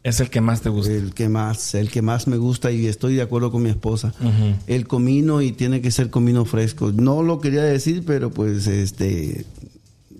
[0.04, 0.92] Es el que más te gusta.
[0.92, 4.14] El que más, el que más me gusta y estoy de acuerdo con mi esposa.
[4.68, 6.92] El comino y tiene que ser comino fresco.
[6.92, 9.46] No lo quería decir, pero pues este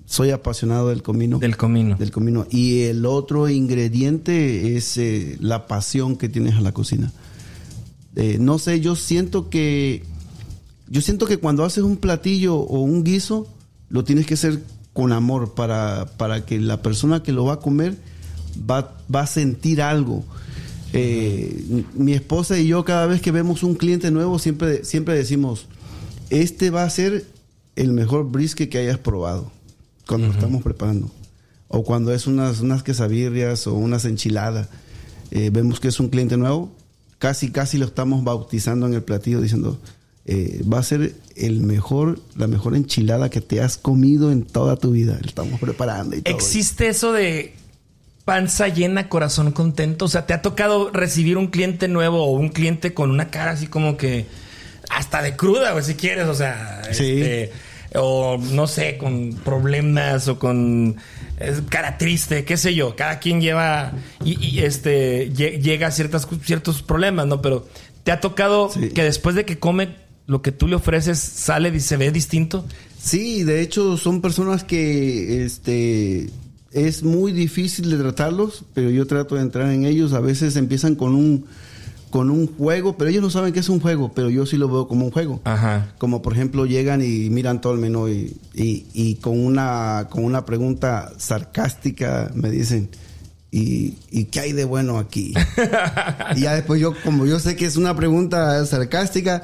[0.06, 1.40] soy apasionado del comino.
[1.40, 1.96] Del comino.
[1.96, 2.46] Del comino.
[2.50, 7.12] Y el otro ingrediente es eh, la pasión que tienes a la cocina.
[8.18, 10.04] Eh, no sé, yo siento que
[10.90, 13.48] yo siento que cuando haces un platillo o un guiso,
[13.88, 17.60] lo tienes que hacer con amor para, para que la persona que lo va a
[17.60, 17.98] comer
[18.58, 20.24] va, va a sentir algo.
[20.94, 25.16] Eh, mi- mi esposa y yo cada vez que vemos un cliente nuevo siempre, siempre
[25.16, 25.68] decimos,
[26.30, 27.26] este va a ser
[27.76, 29.52] el mejor brisket que hayas probado
[30.08, 31.10] cuando lo estamos preparando.
[31.70, 34.68] O cuando es unas, unas quesabirrias o unas enchiladas.
[35.32, 36.70] Eh, vemos que es un cliente nuevo,
[37.18, 39.80] casi casi lo estamos bautizando en el platillo diciendo,
[40.26, 44.76] eh, va a ser el mejor, la mejor enchilada que te has comido en toda
[44.76, 45.18] tu vida.
[45.22, 46.36] Lo estamos preparando y todo.
[46.36, 47.54] ¿Existe eso de
[48.26, 50.06] panza llena, corazón contento?
[50.06, 53.52] O sea, ¿te ha tocado recibir un cliente nuevo o un cliente con una cara
[53.52, 54.26] así como que
[54.90, 56.28] hasta de cruda, güey, si quieres?
[56.28, 57.22] O sea, Sí.
[57.22, 57.52] este,
[57.96, 60.96] o no sé, con problemas o con
[61.40, 62.96] es, cara triste, qué sé yo.
[62.96, 67.42] Cada quien lleva y, y, este lle- llega a ciertas, ciertos problemas, ¿no?
[67.42, 67.68] Pero
[68.04, 68.90] ¿te ha tocado Sí.
[68.90, 69.96] que después de que come
[70.28, 72.66] lo que tú le ofreces sale y se ve distinto?
[73.02, 76.30] Sí, de hecho son personas que este
[76.72, 80.14] es muy difícil de tratarlos, pero yo trato de entrar en ellos.
[80.14, 81.46] A veces empiezan con un
[82.10, 84.68] con un juego, pero ellos no saben que es un juego, pero yo sí lo
[84.68, 85.40] veo como un juego.
[85.46, 85.94] Ajá.
[85.98, 90.26] Como por ejemplo llegan y miran todo el menú y, y- y con una con
[90.26, 92.90] una pregunta sarcástica me dicen
[93.50, 95.34] ¿y, y qué hay de bueno aquí?
[96.36, 99.42] y ya después yo, como yo sé que es una pregunta sarcástica,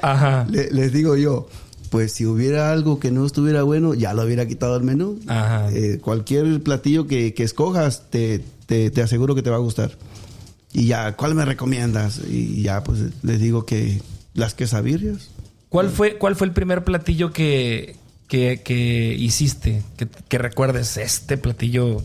[0.50, 1.48] le- les digo yo,
[1.88, 5.18] pues si hubiera algo que no estuviera bueno, ya lo hubiera quitado del menú.
[5.26, 5.70] Ajá.
[5.72, 9.92] Eh, cualquier platillo que, que escojas, te, te, te aseguro que te va a gustar.
[10.72, 12.20] Y ya, ¿cuál me recomiendas?
[12.28, 14.00] Y ya, pues les digo que
[14.34, 15.30] las quesabirrias.
[15.68, 17.96] ¿Cuál fue, ¿Cuál fue el primer platillo que,
[18.28, 19.82] que, que hiciste?
[19.96, 22.04] Que, que recuerdes, este platillo.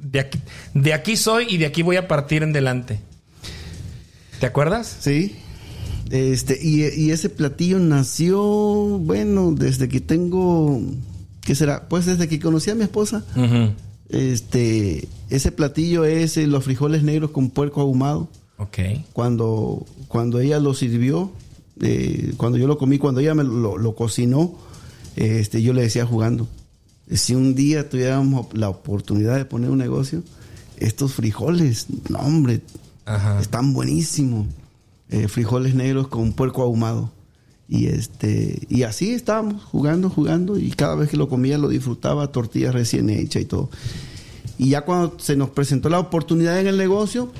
[0.00, 0.40] De aquí,
[0.74, 3.00] de aquí soy y de aquí voy a partir en delante.
[4.40, 4.96] ¿Te acuerdas?
[5.00, 5.36] Sí.
[6.10, 10.80] Este, y, y ese platillo nació, bueno, desde que tengo,
[11.42, 11.88] ¿qué será?
[11.88, 13.24] Pues desde que conocí a mi esposa.
[14.08, 18.28] Este, ese platillo es eh, los frijoles negros con puerco ahumado.
[18.56, 18.78] Ok.
[19.12, 21.30] Cuando, cuando ella lo sirvió,
[21.80, 24.54] eh, cuando yo lo comí, cuando ella me lo, lo cocinó,
[25.16, 26.48] este, yo le decía jugando,
[27.10, 30.22] si un día tuviéramos la oportunidad de poner un negocio,
[30.78, 32.62] estos frijoles, no hombre,
[33.04, 33.40] Ajá.
[33.40, 34.46] están buenísimos.
[35.10, 37.10] Eh, frijoles negros con puerco ahumado.
[37.70, 42.32] Y este y así estábamos jugando, jugando y cada vez que lo comía lo disfrutaba,
[42.32, 43.68] tortillas recién hechas y todo.
[44.56, 47.30] Y ya cuando se nos presentó la oportunidad en el negocio,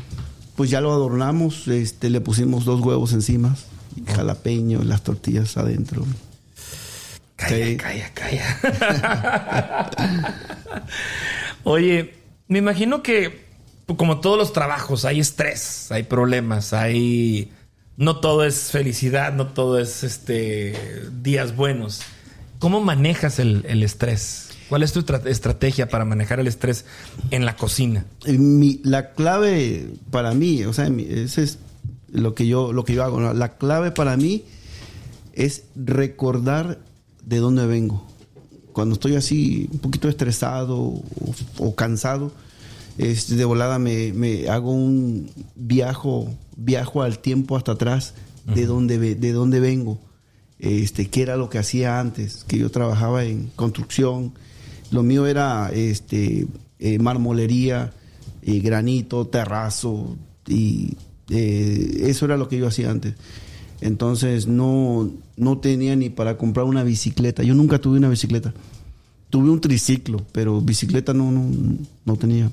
[0.54, 3.56] pues ya lo adornamos, este le pusimos dos huevos encima,
[3.96, 6.04] y jalapeño, las tortillas adentro.
[7.36, 7.76] Calla, Sí.
[7.76, 9.90] calla, calla.
[11.64, 12.14] Oye,
[12.48, 13.46] me imagino que
[13.96, 17.50] como todos los trabajos hay estrés, hay problemas, hay
[17.98, 22.00] no todo es felicidad, no todo es este días buenos.
[22.60, 24.50] ¿Cómo manejas el, el estrés?
[24.68, 26.84] ¿Cuál es tu tra- estrategia para manejar el estrés
[27.30, 28.04] en la cocina?
[28.24, 28.38] Eh,
[28.84, 31.58] la clave para mí, o sea, ese es
[32.10, 33.20] lo que yo, lo que yo hago.
[33.34, 34.44] La clave para mí
[35.32, 36.78] es recordar
[37.24, 38.06] de dónde vengo.
[38.72, 41.02] Cuando estoy así un poquito estresado
[41.58, 42.30] o cansado,
[42.98, 48.14] este, de volada me, me hago un viajo, viajo al tiempo hasta atrás
[48.54, 49.98] de dónde ve- de dónde vengo.
[50.58, 54.32] Este, qué era lo que hacía antes, que yo trabajaba en construcción.
[54.90, 56.46] Lo mío era este
[56.80, 57.92] eh, marmolería,
[58.42, 60.94] eh, granito, terrazo y
[61.30, 63.14] eh, eso era lo que yo hacía antes.
[63.80, 67.42] Entonces no, no tenía ni para comprar una bicicleta.
[67.44, 68.52] Yo nunca tuve una bicicleta.
[69.30, 71.50] Tuve un triciclo, pero bicicleta no, no,
[72.04, 72.50] no tenía.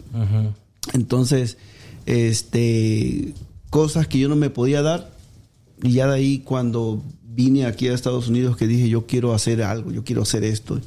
[0.94, 1.58] Entonces,
[2.06, 3.34] este,
[3.70, 5.12] cosas que yo no me podía dar.
[5.84, 9.62] Y ya de ahí cuando vine aquí a Estados Unidos que dije yo quiero hacer
[9.62, 10.80] algo, yo quiero hacer esto.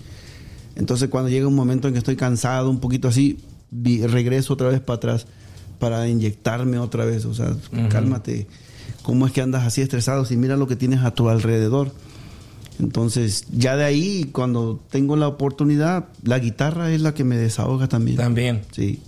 [0.76, 3.39] Entonces cuando llega un momento en que estoy cansado, un poquito así,
[3.70, 5.26] regreso otra vez para atrás
[5.78, 7.24] para inyectarme otra vez.
[7.24, 7.55] O sea,
[7.91, 8.47] cálmate.
[9.03, 11.93] ¿Cómo es que andas así estresado si mira lo que tienes a tu alrededor?
[12.80, 17.88] Entonces, ya de ahí, cuando tengo la oportunidad, la guitarra es la que me desahoga
[17.88, 18.16] también.
[18.16, 18.62] También.
[18.72, 19.00] Sí.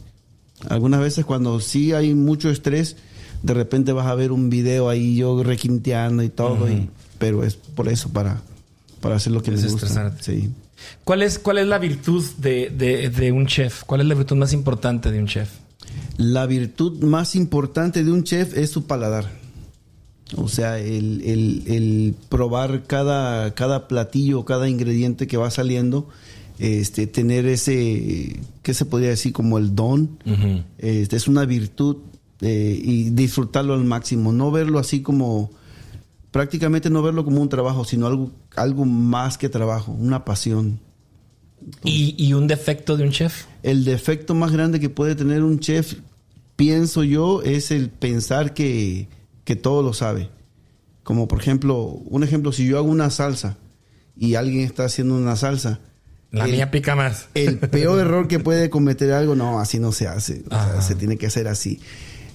[0.69, 2.97] Algunas veces cuando sí hay mucho estrés,
[3.43, 7.55] de repente vas a ver un video ahí yo requinteando y todo, y, pero es
[7.55, 8.43] por eso, para,
[9.01, 10.13] para hacer lo que me gusta.
[10.21, 10.51] Sí.
[11.05, 13.85] ¿Cuál es, cuál es la virtud de, de- de un chef?
[13.85, 15.49] ¿Cuál es la virtud más importante de un chef?
[16.17, 19.31] La virtud más importante de un chef es su paladar.
[20.37, 26.09] O sea, el, el- el probar cada, cada platillo, cada ingrediente que va saliendo,
[26.59, 29.33] este, tener ese, ¿qué se podría decir?
[29.33, 30.19] Como el don.
[30.79, 31.97] Este, es una virtud
[32.43, 34.33] eh, y disfrutarlo al máximo.
[34.33, 35.51] No verlo así como,
[36.31, 40.79] prácticamente no verlo como un trabajo, sino algo, algo más que trabajo, una pasión.
[41.85, 43.45] ¿Y, y un defecto de un chef?
[43.63, 45.95] El defecto más grande que puede tener un chef,
[46.57, 49.09] pienso yo, es el pensar que,
[49.45, 50.31] que todo lo sabe.
[51.03, 53.57] Como por ejemplo, un ejemplo, si yo hago una salsa
[54.17, 55.81] y alguien está haciendo una salsa,
[56.31, 57.29] La el, mía pica más.
[57.35, 60.45] el peor error que puede cometer algo, no, así no se hace.
[60.47, 61.81] O sea, se tiene que hacer así.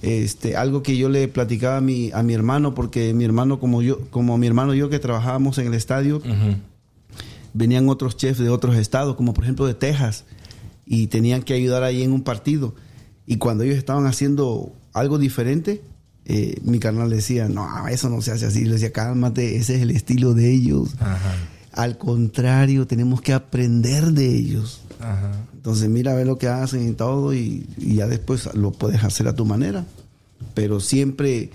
[0.02, 3.82] Este, algo que yo le platicaba a mi, a mi hermano, porque mi hermano, como
[3.82, 6.20] yo, como mi hermano y yo que trabajábamos en el estadio,
[7.54, 10.24] venían otros chefs de otros estados, como por ejemplo de Texas,
[10.84, 12.74] y tenían que ayudar ahí en un partido.
[13.26, 15.82] Y cuando ellos estaban haciendo algo diferente,
[16.28, 18.64] eh, mi carnal decía, no, eso no se hace así.
[18.64, 20.90] Le decía, cálmate, ese es el estilo de ellos.
[20.98, 21.34] Ajá.
[21.72, 24.80] Al contrario, tenemos que aprender de ellos.
[24.98, 25.32] Ajá.
[25.54, 29.28] Entonces mira, ve lo que hacen y todo y, y ya después lo puedes hacer
[29.28, 29.84] a tu manera.
[30.54, 31.50] Pero siempre,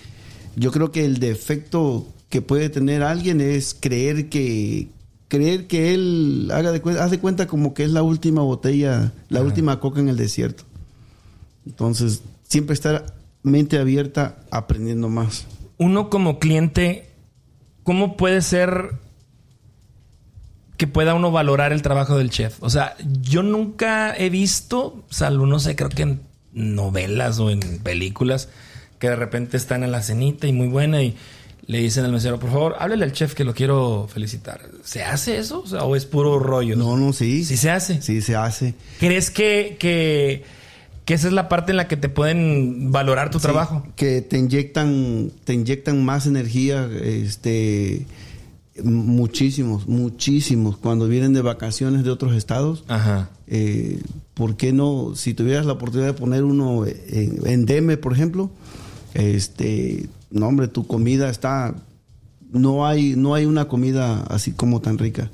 [0.55, 4.89] yo creo que el defecto que puede tener alguien es creer que
[5.31, 9.13] creer que él haga de cuenta, haz de cuenta como que es la última botella,
[9.29, 10.65] la última coca en el desierto.
[11.65, 13.13] Entonces, siempre estar
[13.43, 15.47] mente abierta aprendiendo más.
[15.77, 17.09] Uno como cliente,
[17.83, 18.91] ¿cómo puede ser
[20.77, 22.61] que pueda uno valorar el trabajo del chef?
[22.61, 26.21] O sea, yo nunca he visto, salvo no sé, creo que en
[26.53, 28.49] novelas o en películas,
[28.99, 31.15] que de repente están en la cenita y muy buena y
[31.67, 34.61] le dicen al mesero, por favor, háblele al chef que lo quiero felicitar.
[34.83, 35.61] ¿Se hace eso?
[35.61, 36.75] O, sea, ¿o es puro rollo?
[36.75, 37.45] No, no, sí.
[37.45, 38.01] Sí se hace.
[38.01, 38.73] Sí, se hace.
[38.99, 40.43] ¿Crees que, que,
[41.05, 43.85] que esa es la parte en la que te pueden valorar tu Sí, trabajo?
[43.95, 48.05] que te inyectan, te inyectan más energía, este
[48.83, 50.77] muchísimos, muchísimos.
[50.77, 53.29] Cuando vienen de vacaciones de otros estados, Ajá.
[53.47, 53.99] eh,
[54.33, 55.13] ¿por qué no?
[55.15, 58.49] Si tuvieras la oportunidad de poner uno en, en Deme, por ejemplo,
[59.13, 61.75] este, no hombre, tu comida está,
[62.51, 65.29] no hay, no hay una comida así como tan rica.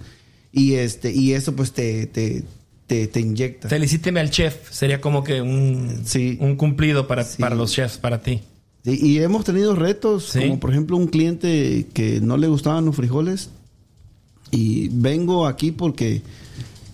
[0.51, 2.43] Y este, y eso pues te, te,
[2.87, 3.69] te, te inyecta.
[3.69, 4.71] Felicíteme al chef.
[4.71, 6.37] Sería como que un, Sí.
[6.41, 7.39] un cumplido para, Sí.
[7.41, 8.41] para los chefs, para ti.
[8.85, 10.39] Sí, y hemos tenido retos, Sí.
[10.39, 13.49] como por ejemplo un cliente que no le gustaban los frijoles
[14.51, 16.21] y vengo aquí porque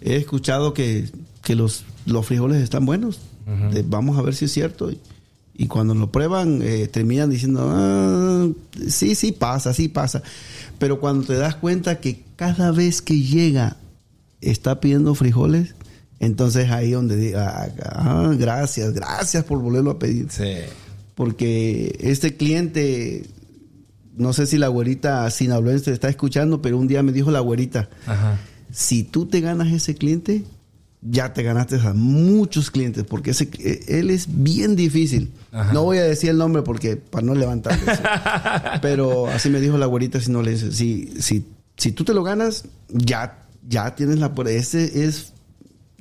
[0.02, 1.08] he escuchado que,
[1.44, 3.20] que los, los frijoles están buenos.
[3.72, 4.90] De- vamos a ver si es cierto.
[4.90, 5.00] Y,
[5.56, 8.48] y cuando lo prueban eh, terminan diciendo, "Ah,
[8.88, 10.24] sí, sí pasa, sí pasa.
[10.80, 13.78] Pero cuando te das cuenta que cada vez que llega
[14.42, 15.76] está pidiendo frijoles,
[16.26, 20.54] entonces ahí donde diga, ah, gracias, gracias por volverlo a pedir Sí.
[21.16, 23.24] porque este cliente,
[24.16, 27.90] no sé si la güerita sinaloense está escuchando, pero un día me dijo la güerita,
[28.06, 28.40] Ajá.
[28.72, 30.44] si tú te ganas ese cliente,
[31.02, 35.32] ya te ganaste a muchos clientes, porque ese, eh, él es bien difícil.
[35.52, 35.74] Ajá.
[35.74, 37.86] No voy a decir el nombre porque para no levantarlo.
[38.82, 41.46] pero así me dijo la güerita sinaloense, si, si,
[41.76, 44.32] si tú te lo ganas, ya ya tienes la.
[44.48, 45.33] Ese es,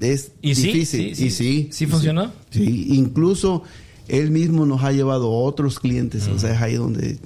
[0.00, 1.14] es ¿Y difícil.
[1.14, 1.24] Sí, sí.
[1.26, 1.68] Y sí.
[1.72, 2.32] ¿Sí funcionó?
[2.50, 3.62] Sí, incluso
[4.08, 6.26] él mismo nos ha llevado a otros clientes.
[6.28, 7.18] O sea, es ahí donde.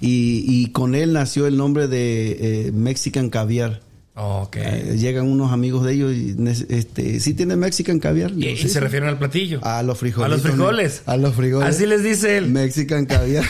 [0.00, 3.80] Y, y con él nació el nombre de eh, Mexican Caviar.
[4.18, 4.56] Ok.
[4.56, 6.34] Eh, llegan unos amigos de ellos y
[6.70, 8.32] este, ¿sí tiene Mexican Caviar?
[8.34, 8.78] y, y "Sí, se sí".
[8.78, 9.60] refieren al platillo.
[9.62, 10.30] A los frijoles.
[10.32, 11.02] A los frijoles.
[11.06, 11.68] A los frijoles.
[11.68, 12.46] Así les dice él.
[12.48, 13.44] Mexican Caviar.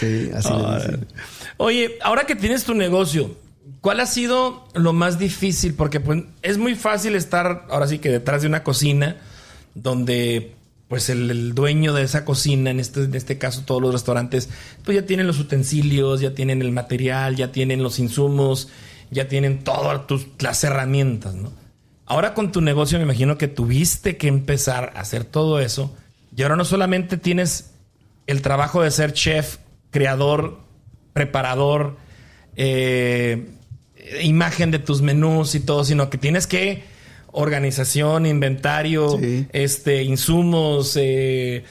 [0.00, 1.06] sí, así Ah, le dicen.
[1.58, 3.36] Oye, ahora que tienes tu negocio,
[3.86, 5.74] ¿cuál ha sido lo más difícil?
[5.74, 9.18] Porque pues, es muy fácil estar ahora sí que detrás de una cocina
[9.76, 10.56] donde
[10.88, 14.48] pues el, dueño de esa cocina, en este, en este caso todos los restaurantes,
[14.84, 18.70] pues ya tienen los utensilios, ya tienen el material, ya tienen los insumos,
[19.12, 20.00] ya tienen todas
[20.40, 21.36] las herramientas.
[22.06, 25.94] Ahora con tu negocio me imagino que tuviste que empezar a hacer todo eso
[26.36, 27.70] y ahora no solamente tienes
[28.26, 29.58] el trabajo de ser chef,
[29.92, 30.58] creador,
[31.12, 31.98] preparador,
[32.56, 33.52] eh,
[34.22, 36.84] imagen de tus menús y todo, sino que tienes que
[37.32, 39.46] organización, inventario, Sí.
[39.52, 41.64] este, insumos, eh,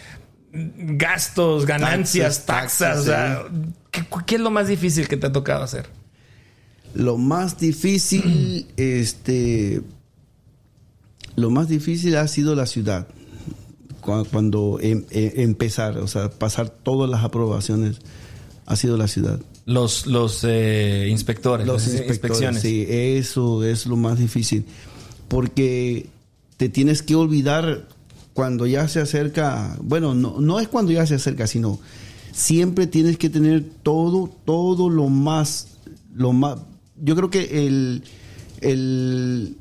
[0.54, 3.42] gastos, ganancias, Taxes, taxas.
[3.92, 5.88] ¿qué, qué es lo más difícil que te ha tocado hacer?
[6.94, 9.82] Lo más difícil, este,
[11.36, 13.08] lo más difícil ha sido la ciudad.
[14.02, 17.98] Cu- Cuando em- em- empezar, o sea, pasar todas las aprobaciones,
[18.66, 19.40] ha sido la ciudad.
[19.66, 22.61] Los, los eh, inspectores, Los las inspectores, inspecciones.
[22.61, 24.66] sí, eso es lo más difícil.
[25.28, 26.07] Porque
[26.57, 27.88] te tienes que olvidar
[28.34, 31.80] cuando ya se acerca, bueno, no, no es cuando ya se acerca, sino
[32.32, 35.70] siempre tienes que tener todo, todo lo más,
[36.13, 36.59] lo más,
[37.01, 38.03] yo creo que el,
[38.61, 39.55] el,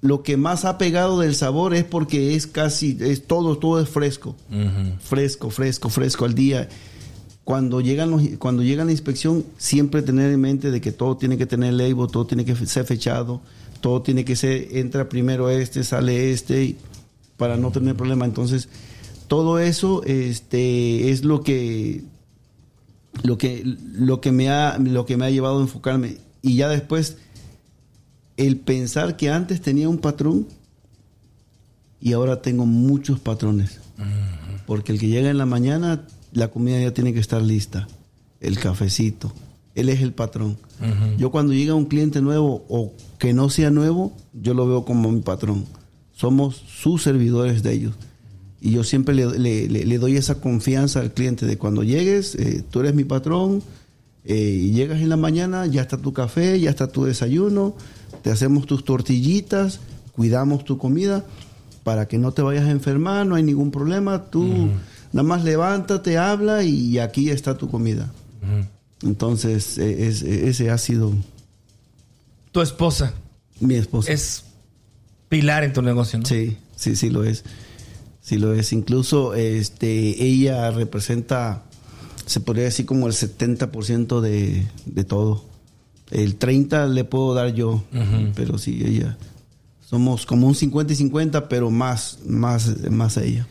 [0.00, 3.88] lo que más ha pegado del sabor es porque es casi, es todo, todo es
[3.88, 4.36] fresco,
[5.00, 6.68] fresco, fresco, fresco al día
[7.50, 11.36] cuando llegan los, cuando llega la inspección siempre tener en mente de que todo tiene
[11.36, 13.40] que tener label, todo tiene que ser fechado,
[13.80, 16.76] todo tiene que ser entra primero este, sale este
[17.36, 18.24] para no tener problema.
[18.24, 18.68] Entonces,
[19.26, 22.04] todo eso este es lo que
[23.24, 26.68] lo que lo que me ha lo que me ha llevado a enfocarme y ya
[26.68, 27.16] después
[28.36, 30.46] el pensar que antes tenía un patrón
[32.00, 33.80] y ahora tengo muchos patrones.
[34.68, 37.88] Porque el que llega en la mañana, la comida ya tiene que estar lista.
[38.40, 39.32] El cafecito.
[39.74, 40.56] Él es el patrón.
[41.18, 45.10] Yo cuando llega un cliente nuevo o que no sea nuevo, yo lo veo como
[45.12, 45.64] mi patrón.
[46.12, 47.94] Somos sus servidores de ellos.
[48.60, 52.34] Y yo siempre le, le- le- le doy esa confianza al cliente de cuando llegues,
[52.34, 53.62] eh, tú eres mi patrón,
[54.24, 57.74] eh, y llegas en la mañana, ya está tu café, ya está tu desayuno,
[58.22, 59.80] te hacemos tus tortillitas,
[60.12, 61.24] cuidamos tu comida
[61.84, 64.44] para que no te vayas a enfermar, no hay ningún problema, tú
[65.12, 68.10] nada más levántate, habla y aquí está tu comida.
[69.02, 71.12] Entonces, eh, es- ese ha sido
[72.52, 73.14] Tu esposa
[73.60, 74.12] mi esposa.
[74.12, 74.44] es
[75.28, 76.26] pilar en tu negocio, ¿no?
[76.26, 77.44] Sí, sí, sí lo es.
[78.20, 78.72] Sí lo es.
[78.72, 81.62] Incluso este, ella representa,
[82.26, 85.44] se podría decir como el 70% de, de todo.
[86.10, 87.84] El 30 le puedo dar yo,
[88.34, 89.16] pero sí, ella.
[89.88, 93.46] Somos como un 50 y 50, pero más, más, más ella.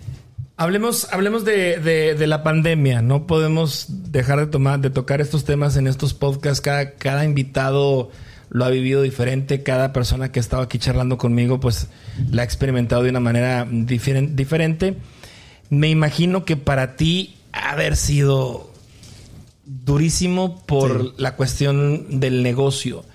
[0.62, 3.02] Hablemos, hablemos de, de- de la pandemia.
[3.02, 6.60] No podemos dejar de tomar, de tocar estos temas en estos podcasts.
[6.60, 8.12] Cada, cada invitado
[8.50, 9.64] lo ha vivido diferente.
[9.64, 11.88] Cada persona que ha estado aquí charlando conmigo, pues
[12.30, 14.98] la ha experimentado de una manera diferen- diferente.
[15.70, 18.70] Me imagino que para ti ha haber sido
[19.66, 21.14] durísimo por Sí.
[21.20, 23.06] la cuestión del negocio.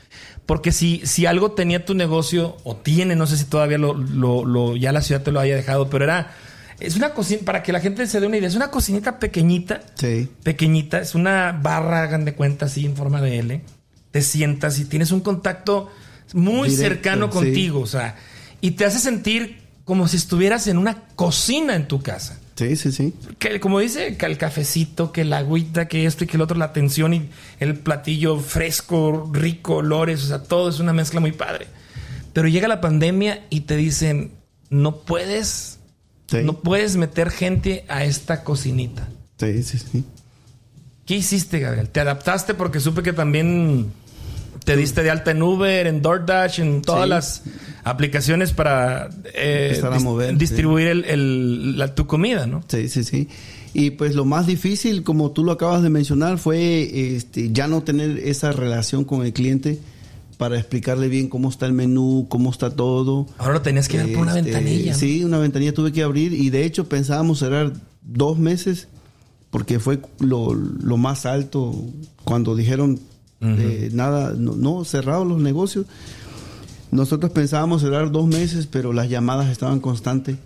[0.47, 4.47] Porque si, si algo tenía tu negocio, o tiene, no sé si todavía lo, lo-
[4.47, 6.33] lo- ya la ciudad te lo haya dejado, pero era.
[6.81, 9.83] Es una cocina, para que la gente se dé una idea, es una cocinita pequeñita,
[9.95, 10.29] Sí.
[10.43, 13.63] pequeñita, es una barra, hagan de cuenta, así en forma de L.
[14.11, 15.91] Te sientas y tienes un contacto
[16.33, 17.33] muy Directo, cercano sí.
[17.33, 18.17] contigo, o sea,
[18.61, 22.91] y te hace sentir como si estuvieras en una cocina en tu casa Sí, sí,
[22.93, 23.13] sí.
[23.39, 26.57] que como dice, que el cafecito, que la agüita, que esto y que el otro,
[26.57, 27.29] la atención y
[27.61, 31.67] el platillo fresco, rico, olores, o sea, todo es una mezcla muy padre.
[32.33, 34.33] Pero llega la pandemia y te dicen,
[34.71, 35.74] no puedes,
[36.27, 36.39] Sí.
[36.43, 39.09] no puedes meter gente a esta cocinita.
[39.39, 40.05] Sí, sí, sí.
[41.07, 41.89] ¿Qué hiciste, Gabriel?
[41.91, 42.55] ¿Te adaptaste?
[42.55, 43.93] Porque supe que también
[44.65, 47.09] te diste de alta en Uber, en DoorDash, en todas Sí.
[47.11, 47.43] las
[47.85, 52.65] aplicaciones para eh, dis- distribuir el- el- la- tu comida, ¿no?
[52.69, 53.29] Sí, sí, sí.
[53.75, 57.83] Y pues lo más difícil, como tú lo acabas de mencionar, fue este, ya no
[57.83, 59.79] tener esa relación con el cliente
[60.37, 63.27] para explicarle bien cómo está el menú, cómo está todo.
[63.39, 64.93] Ahora lo tenías que ver por una Este, ventanilla.
[64.93, 64.99] ¿no?
[64.99, 67.73] Sí, una ventanilla tuve que abrir y de hecho pensábamos cerrar
[68.03, 68.89] dos meses
[69.51, 71.75] porque fue lo, lo más alto
[72.25, 72.99] cuando dijeron
[73.41, 75.85] Eh, nada, no, no, cerrados los negocios.
[76.91, 80.37] Nosotros pensábamos cerrar dos meses, pero las llamadas estaban constantes.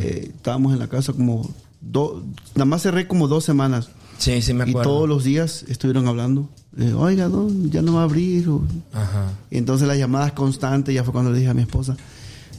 [0.00, 2.22] Eh, estábamos en la casa como dos,
[2.54, 3.88] nada más cerré como dos semanas.
[4.18, 4.90] Sí, sí me Y acuerdo.
[4.90, 6.48] todos los días estuvieron hablando.
[6.78, 7.30] Eh, Oiga,
[7.70, 8.48] ya no va a abrir.
[8.48, 8.62] o-
[8.92, 9.32] Ajá.
[9.50, 11.96] y entonces las llamadas constantes, ya fue cuando le dije a mi esposa,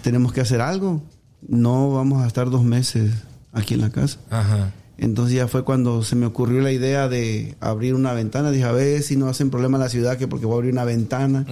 [0.01, 1.01] tenemos que hacer algo.
[1.47, 3.11] No vamos a estar dos meses
[3.53, 4.17] aquí en la casa.
[4.29, 4.73] Ajá.
[4.97, 8.49] Entonces ya fue cuando se me ocurrió la idea de abrir una ventana.
[8.49, 10.73] Dije, a ver si no hacen problema en la ciudad, que porque voy a abrir
[10.73, 11.45] una ventana.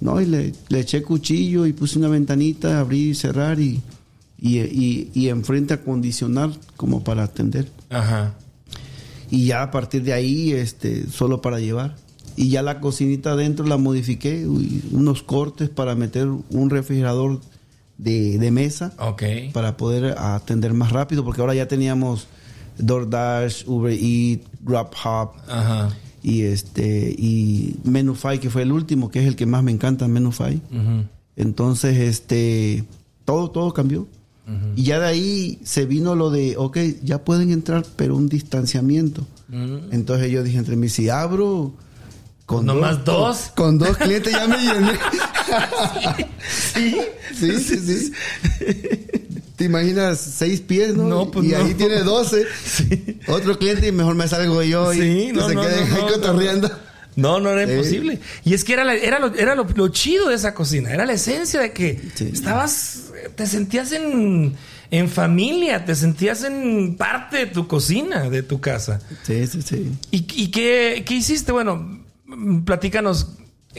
[0.00, 3.80] No, y le, le eché cuchillo y puse una ventanita, abrí y cerrar y,
[4.38, 7.68] y, y, y enfrente acondicionar como para atender.
[7.90, 8.34] Ajá.
[9.30, 11.96] Y ya a partir de ahí, este, solo para llevar.
[12.36, 17.40] Y ya la cocinita adentro la modifiqué, unos cortes para meter un refrigerador
[17.98, 19.22] de, de mesa Ok.
[19.52, 22.28] para poder atender más rápido, porque ahora ya teníamos
[22.78, 25.90] DoorDash, Uber Eats, GrabHub Ajá.
[26.22, 30.06] y este y Menufy que fue el último, que es el que más me encanta,
[30.06, 30.60] Menufy.
[30.70, 31.04] Ujú.
[31.34, 32.84] Entonces, este,
[33.24, 34.06] todo, todo cambió.
[34.76, 39.26] Y ya de ahí se vino lo de, ok, ya pueden entrar, pero un distanciamiento.
[39.90, 41.72] Entonces yo dije entre mí, si abro
[42.46, 43.52] con ¿Nomás dos?
[43.54, 44.92] Con, con dos clientes ya me llené.
[46.74, 46.96] Sí.
[47.34, 48.12] sí, sí, sí.
[49.56, 51.08] ¿Te imaginas seis pies, no?
[51.08, 51.58] No, pues y no.
[51.58, 52.46] ahí tiene doce.
[53.26, 56.70] Otro cliente y mejor me salgo yo y Sí, que no, se queden ahí cotorreando.
[57.18, 57.72] No, no era Sí.
[57.72, 58.20] imposible.
[58.44, 60.90] Y es que era, la- era, lo, era lo, lo chido de esa cocina.
[60.92, 62.30] Era la esencia de que Sí.
[62.32, 63.04] estabas,
[63.34, 64.54] te sentías en,
[64.90, 69.00] en familia, te sentías en parte de tu cocina, de tu casa.
[69.24, 69.92] Sí, sí, sí.
[70.10, 71.52] ¿Y, y qué, qué hiciste?
[71.52, 71.98] Bueno,
[72.64, 73.28] platícanos,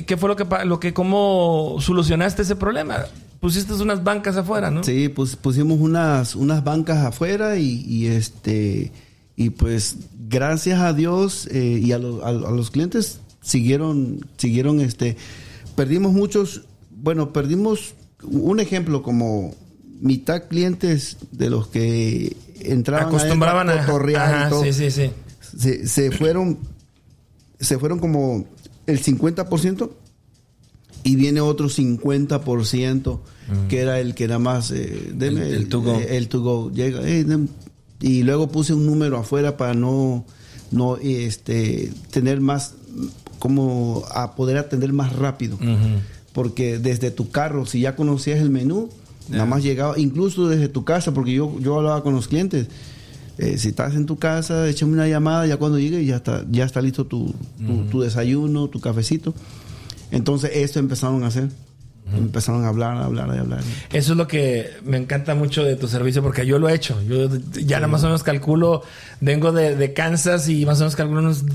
[0.05, 3.05] ¿qué fue lo que, lo que, cómo solucionaste ese problema?
[3.39, 4.83] Pusiste unas bancas afuera, ¿no?
[4.83, 8.91] Sí, pues pusimos unas, unas bancas afuera y, y, este
[9.37, 9.95] y pues
[10.27, 11.99] gracias a Dios eh, y a- a
[12.31, 15.15] los clientes siguieron siguieron este
[15.75, 16.63] perdimos muchos
[17.01, 19.55] bueno perdimos un ejemplo como
[20.01, 25.09] mitad clientes de los que entraban Acostumbraban a, cotorrear y Ajá, todo, sí, sí, sí.
[25.57, 26.57] se, se fueron
[27.59, 28.45] se fueron como
[28.87, 29.89] el 50%
[31.03, 33.19] y viene otro 50%
[33.67, 35.95] que era el que era más eh, deme El- el to go.
[35.99, 37.25] eh, el to go llega eh,
[38.01, 40.25] y luego puse un número afuera para no
[40.71, 42.75] no este tener más
[43.39, 45.57] como a poder atender más rápido
[46.33, 48.89] porque desde tu carro si ya conocías el menú
[49.29, 52.67] nada más llegaba incluso desde tu casa porque yo yo hablaba con los clientes
[53.39, 56.65] eh, si estás en tu casa, échame una llamada, ya cuando llegue ya está, ya
[56.65, 57.33] está listo tu,
[57.65, 59.33] tu, tu desayuno, tu cafecito.
[60.11, 61.47] Entonces esto empezaron a hacer.
[62.13, 63.61] Empezaron a hablar, a hablar, a hablar.
[63.93, 67.01] Eso es lo que me encanta mucho de tu servicio, porque yo lo he hecho.
[67.03, 68.81] Yo ya nada más o menos calculo,
[69.21, 71.45] vengo de, de Kansas y más o menos calculo unos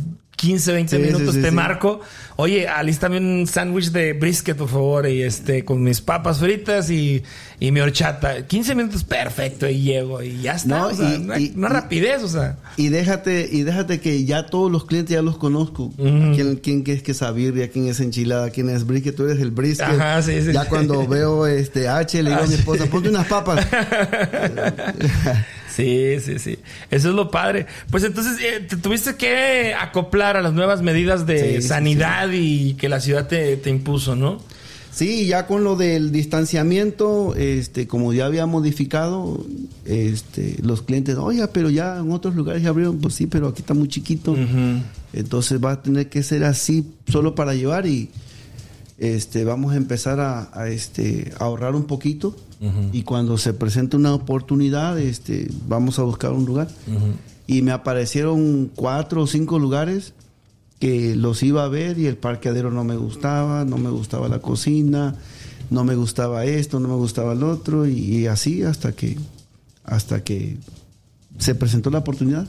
[0.45, 2.01] 15, 20 Sí, minutos, sí, sí, te marco.
[2.37, 7.23] Oye, alístame un sándwich de brisket, por favor, y este, con mis papas fritas y,
[7.61, 8.47] y mi horchata.
[8.47, 10.69] 15 minutos, perfecto, y llego, y ya está.
[10.79, 12.57] No, o sea, y- una, y- una y- rapidez, o sea.
[12.77, 15.93] Y déjate, y déjate que ya todos los clientes ya los conozco.
[15.97, 17.71] ¿Quién, quién es que es sabirria?
[17.71, 18.51] ¿Quién es enchilada?
[18.51, 19.15] ¿Quién es brisket?
[19.15, 19.87] Tú eres el brisket.
[19.87, 20.53] Ajá, sí, sí.
[20.53, 23.65] Ya cuando veo este H, le digo a mi esposa, ponte unas papas.
[25.75, 26.59] Sí, sí, sí.
[26.91, 27.66] Eso es lo padre.
[27.91, 32.29] Pues entonces eh, te tuviste que acoplar a las nuevas medidas de Sí, sí, sanidad
[32.33, 34.41] y que la ciudad te, te impuso, ¿no?
[34.93, 39.45] Sí, ya con lo del distanciamiento, este, como ya había modificado,
[39.85, 43.62] este, los clientes, oiga, pero ya en otros lugares ya abrieron, pues sí, pero aquí
[43.62, 44.37] está muy chiquito.
[45.12, 48.11] Entonces va a tener que ser así solo para llevar y
[48.99, 52.37] este, vamos a empezar a, a, este, a ahorrar un poquito
[52.93, 56.69] y cuando se presente una oportunidad, este, vamos a buscar un lugar.
[57.47, 60.15] Y me aparecieron cuatro o cinco lugares
[60.79, 64.41] que los iba a ver y el parqueadero no me gustaba, no me gustaba la
[64.41, 65.15] cocina,
[65.71, 69.17] no me gustaba esto, no me gustaba el otro y, y así hasta que
[69.85, 70.57] hasta que
[71.39, 72.49] se presentó la oportunidad.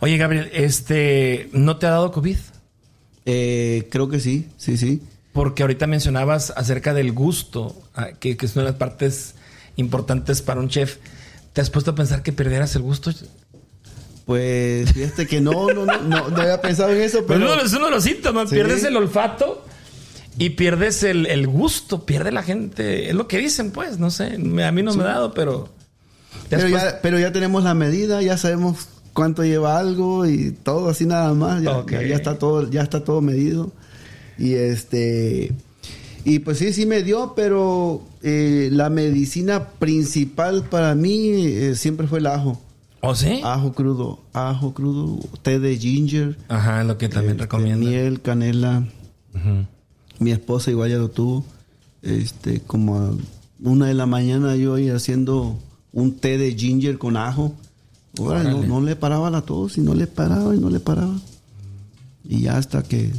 [0.00, 2.36] Oye, Gabriel, este, ¿no te ha dado COVID?
[3.26, 5.02] Eh, creo que sí, sí, sí.
[5.38, 9.36] Porque ahorita mencionabas acerca del gusto, ah, que, que es una de las partes
[9.76, 10.96] importantes para un chef.
[11.52, 13.12] ¿Te has puesto a pensar que perdieras el gusto?
[14.26, 17.72] Pues fíjate que no, no, no, no, no había pensado en eso, Pues pero es
[17.72, 18.48] uno de los síntomas.
[18.50, 18.56] Sí.
[18.56, 19.64] Pierdes el olfato
[20.36, 23.08] y pierdes el, el gusto, pierde la gente.
[23.08, 24.38] Es lo que dicen, pues, no sé.
[24.38, 25.68] Me- A mí no me ha dado, pero.
[26.48, 30.50] ¿Te has pero ya, pero ya tenemos la medida, ya sabemos cuánto lleva algo y
[30.50, 33.70] todo así nada más, ya, ya está todo, ya está todo medido.
[34.38, 35.52] Y este
[36.24, 42.06] y pues sí, sí me dio, pero eh, la medicina principal para mí eh, siempre
[42.06, 42.60] fue el ajo.
[43.00, 43.40] ¿O sí?
[43.44, 47.88] Ajo crudo, ajo crudo, té de ginger, Ajá, lo que también este, recomiendo.
[47.88, 48.86] miel, canela.
[50.18, 51.44] Mi esposa igual ya lo tuvo.
[52.02, 53.12] Este, como a
[53.62, 55.56] una de la mañana yo ahí haciendo
[55.92, 57.54] un té de ginger con ajo.
[58.18, 61.14] Órale, no, no le paraba la tos y no le paraba y no le paraba.
[62.24, 63.12] Y ya hasta que,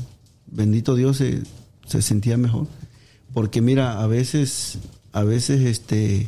[0.52, 1.42] bendito Dios, se,
[1.88, 2.68] se sentía mejor.
[3.34, 4.80] Porque mira, a veces,
[5.12, 6.28] a veces este...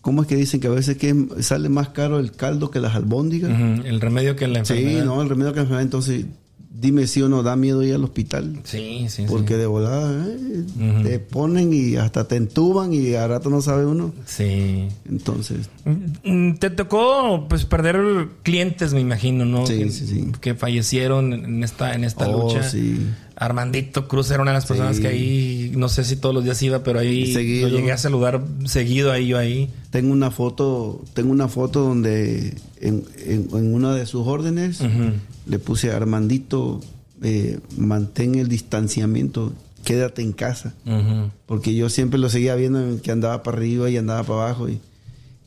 [0.00, 2.96] ¿Cómo es que dicen que a veces que sale más caro el caldo que las
[2.96, 3.52] albóndigas?
[3.84, 5.04] El remedio que la Sí, enfermedad.
[5.04, 5.82] no, el remedio que la enfermedad.
[5.84, 6.26] Entonces,
[6.74, 8.60] dime si o no da miedo ir al hospital.
[8.64, 9.60] Sí, sí, Porque sí.
[9.60, 10.64] de volada eh,
[11.02, 14.12] te ponen y hasta te entuban y a rato no sabe uno.
[14.26, 14.88] Sí.
[15.08, 19.66] Entonces, Mm, Te tocó pues perder clientes, me imagino, ¿no?
[19.66, 20.26] Sí, que, sí, sí.
[20.40, 22.62] que fallecieron en esta, en esta Oh, lucha.
[22.68, 23.00] sí.
[23.34, 25.02] Armandito Cruz era una de las personas Sí.
[25.02, 27.68] que ahí, no sé si todos los días iba, pero ahí Seguido.
[27.68, 29.70] lo llegué a saludar seguido ahí yo ahí.
[29.90, 35.14] tengo una foto, tengo una foto donde en, en- en una de sus órdenes Ujú.
[35.46, 36.80] Le puse a Armandito,
[37.22, 39.52] eh, mantén el distanciamiento,
[39.84, 40.74] quédate en casa.
[41.46, 44.80] Porque yo siempre lo seguía viendo que andaba para arriba y andaba para abajo y,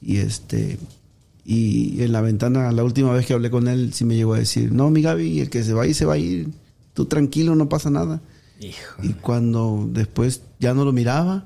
[0.02, 0.78] y este
[1.48, 4.40] y en la ventana la última vez que hablé con él sí me llegó a
[4.40, 6.50] decir no mi Gaby el que se va a ir se va a ir
[6.96, 8.20] tú tranquilo no pasa nada
[8.60, 9.04] Hijo.
[9.04, 11.46] y cuando después ya no lo miraba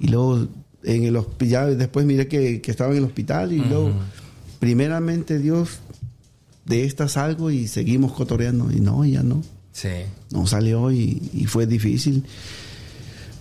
[0.00, 0.48] y luego
[0.82, 3.92] en el ya después miré que, que estaba en el hospital y luego
[4.58, 5.78] primeramente Dios
[6.68, 9.42] de esta salgo y seguimos cotoreando y no ya no
[9.72, 9.88] Sí.
[10.30, 12.24] no salió y, y fue difícil.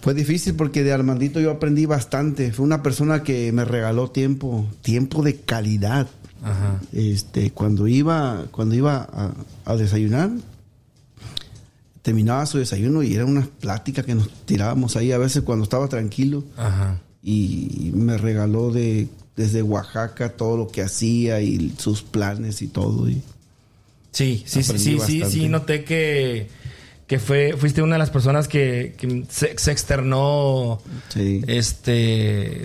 [0.02, 2.52] Fue difícil porque de Armandito yo aprendí bastante.
[2.54, 6.08] Fue una persona que me regaló tiempo, tiempo de calidad.
[6.44, 6.80] Ajá.
[6.94, 9.34] Este, cuando iba, cuando iba a,
[9.66, 10.30] a desayunar,
[12.04, 15.88] terminaba su desayuno y era una plática que nos tirábamos ahí a veces cuando estaba
[15.90, 17.02] tranquilo Ajá.
[17.22, 23.10] y me regaló de desde Oaxaca todo lo que hacía y sus planes y todo.
[23.10, 23.22] Y,
[24.12, 26.48] Sí, sí, sí, sí, sí, sí, noté que,
[27.06, 31.42] que fue, fuiste una de las personas que, que se, se externó, sí.
[31.46, 32.62] este,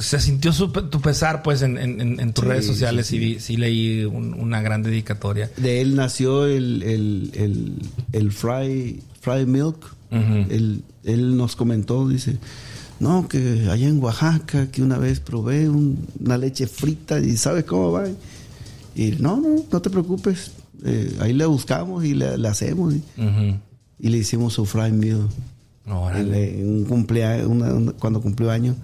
[0.00, 3.16] se sintió su- tu pesar, pues, en, en- en- en tus Sí, redes sociales sí,
[3.16, 5.50] y vi- sí leí un- una gran dedicatoria.
[5.58, 7.72] De él nació el, el, el,
[8.12, 9.94] el fry, fry milk.
[10.10, 12.36] Él, él nos comentó, dice,
[13.04, 17.64] no, que allá en Oaxaca, que una vez probé un- una leche frita y ¿sabes
[17.64, 18.04] cómo va?
[18.96, 20.52] Y no, no, no te preocupes,
[20.84, 22.94] eh, ahí le buscamos y le, le hacemos.
[22.94, 23.58] Y, Ujú.
[23.98, 24.90] y le hicimos su fry.
[25.86, 26.60] Órale.
[26.60, 28.76] En, un cumpleaños, una- una- cuando cumplió años,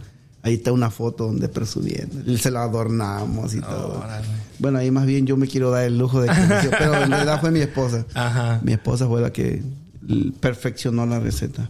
[0.42, 2.36] ahí está una foto donde presumiendo.
[2.38, 4.00] Se la adornamos y todo.
[4.04, 4.26] Órale.
[4.58, 7.40] Bueno, ahí más bien yo me quiero dar el lujo de que pero en realidad
[7.40, 8.04] fue mi esposa.
[8.14, 8.60] Ajá.
[8.62, 9.62] Mi esposa fue la que
[10.40, 11.68] perfeccionó la receta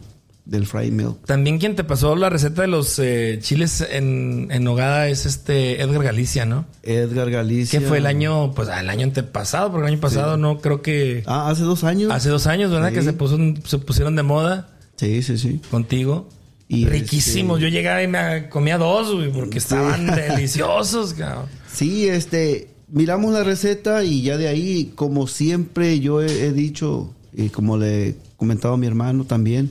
[0.50, 1.24] del fried milk.
[1.26, 5.80] También quien te pasó la receta de los eh, chiles en, en nogada es este
[5.80, 6.66] Edgar Galicia, ¿no?
[6.82, 7.78] Edgar Galicia.
[7.78, 11.22] Que fue el año, pues el año antepasado, porque el año pasado no creo que...
[11.26, 12.10] Ah, hace dos años.
[12.12, 12.88] Hace dos años, ¿verdad?
[12.88, 12.94] Sí.
[12.96, 15.60] Que se, puso, se pusieron de moda Sí, sí, sí.
[15.70, 16.28] contigo.
[16.66, 17.58] Y Riquísimos.
[17.58, 21.46] este- Yo llegaba y me comía dos, güey, porque estaban deliciosos, cabrón.
[21.72, 27.14] Sí, este, miramos la receta y ya de ahí, como siempre yo he, he dicho,
[27.32, 29.70] y como le he comentado a mi hermano también,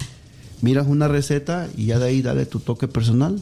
[0.62, 3.42] miras una receta y ya de ahí dale tu toque personal.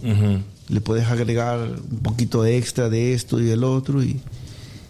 [0.70, 4.20] Le puedes agregar un poquito de extra de esto y del otro y,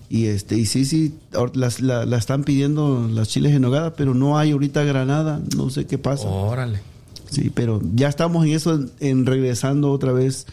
[0.09, 1.13] y este y sí, sí,
[1.53, 5.69] las- la, la están pidiendo las chiles en nogada, pero no hay ahorita granada, no
[5.69, 6.27] sé qué pasa.
[6.27, 6.79] Órale.
[7.29, 10.45] Sí, pero ya estamos en eso, en regresando otra vez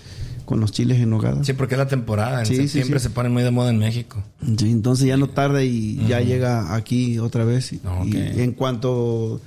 [0.45, 1.43] con los chiles en nogada.
[1.45, 2.41] Sí, porque es la temporada.
[2.41, 3.05] En Sí, sí, septiembre sí.
[3.05, 4.23] se ponen muy de moda en México.
[4.59, 7.73] Sí, entonces ya no tarda y ya llega aquí otra vez.
[7.73, 8.07] Y, Ok.
[8.09, 9.41] y en cuanto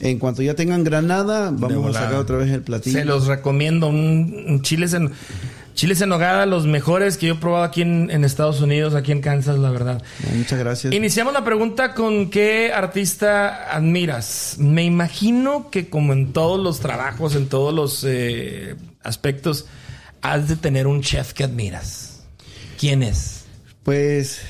[0.00, 2.98] en cuanto ya tengan granada, vamos a sacar otra vez el platillo.
[2.98, 3.88] Se los recomiendo.
[3.88, 5.12] Un, un chiles en
[5.76, 9.12] chiles en nogada, los mejores que yo he probado aquí en, en Estados Unidos, aquí
[9.12, 10.02] en Kansas, la verdad.
[10.34, 10.94] Muchas gracias.
[10.94, 14.56] Iniciamos la pregunta con qué artista admiras.
[14.58, 19.66] Me imagino que como en todos los trabajos, en todos los eh, aspectos,
[20.22, 22.24] has de tener un chef que admiras.
[22.80, 23.44] ¿Quién es?
[23.82, 24.40] Pues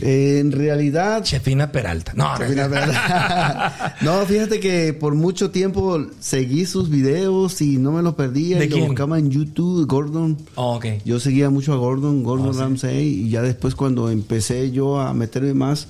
[0.00, 2.12] en realidad Chefina Peralta.
[2.14, 2.44] No, no.
[4.02, 8.66] no, fíjate que por mucho tiempo seguí sus videos y no me los perdía ¿De
[8.66, 8.86] y lo quién?
[8.88, 10.36] buscaba en YouTube, Gordon.
[10.56, 10.86] Oh, ok.
[11.04, 12.58] Yo seguía mucho a Gordon, Gordon Oh, sí.
[12.60, 15.88] Ramsay, y ya después cuando empecé yo a meterme más,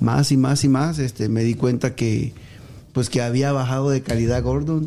[0.00, 2.32] más y más y más, este, me di cuenta que
[2.92, 4.86] pues que había bajado de calidad Gordon.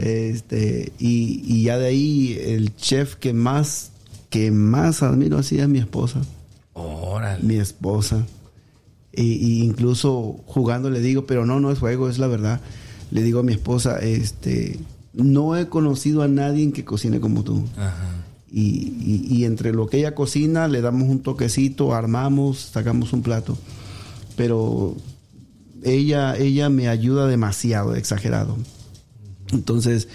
[0.00, 3.90] Este, y, y ya de ahí el chef que más,
[4.30, 6.22] que más admiro así es mi esposa.
[6.74, 7.42] Órale.
[7.42, 8.26] Mi esposa.
[9.12, 12.60] Y, y incluso jugando le digo, pero no, no es juego, es la verdad.
[13.10, 14.78] Le digo a mi esposa, este,
[15.12, 17.64] no he conocido a nadie que cocine como tú.
[17.76, 18.24] Ajá.
[18.50, 23.22] y, y- y entre lo que ella cocina le damos un toquecito, armamos, sacamos un
[23.22, 23.56] plato.
[24.36, 24.94] Pero
[25.82, 28.56] ella, ella me ayuda demasiado, exagerado.
[29.52, 30.08] Entonces,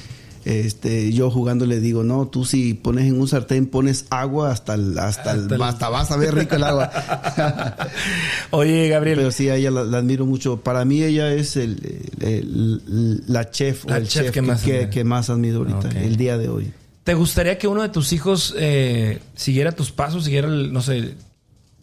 [0.47, 4.75] este, yo jugando le digo, no, tú si pones en un sartén, pones agua hasta
[4.75, 6.89] el, hasta, el- Hasta el- hasta vas a ver rico el agua.
[8.51, 9.17] Oye, Gabriel.
[9.17, 10.61] Pero sí, a ella la, la admiro mucho.
[10.61, 15.29] Para mí ella es el, la chef o el chef chef, que más que- más
[15.29, 16.71] admiro ahorita, el día de hoy.
[17.03, 21.15] ¿Te gustaría que uno de tus hijos eh, siguiera tus pasos, siguiera, el- no sé,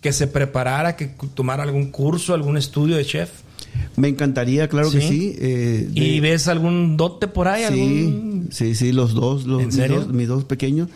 [0.00, 3.30] que se preparara, que tomara algún curso, algún estudio de chef?
[3.96, 5.08] Me encantaría, claro que ¿Sí?
[5.08, 5.36] sí.
[5.38, 7.62] eh, de- ¿Y ves algún dote por ahí?
[7.68, 10.00] sí, algún- sí, sí, los dos, los, ¿En mis serio?
[10.00, 10.88] dos, mis dos pequeños.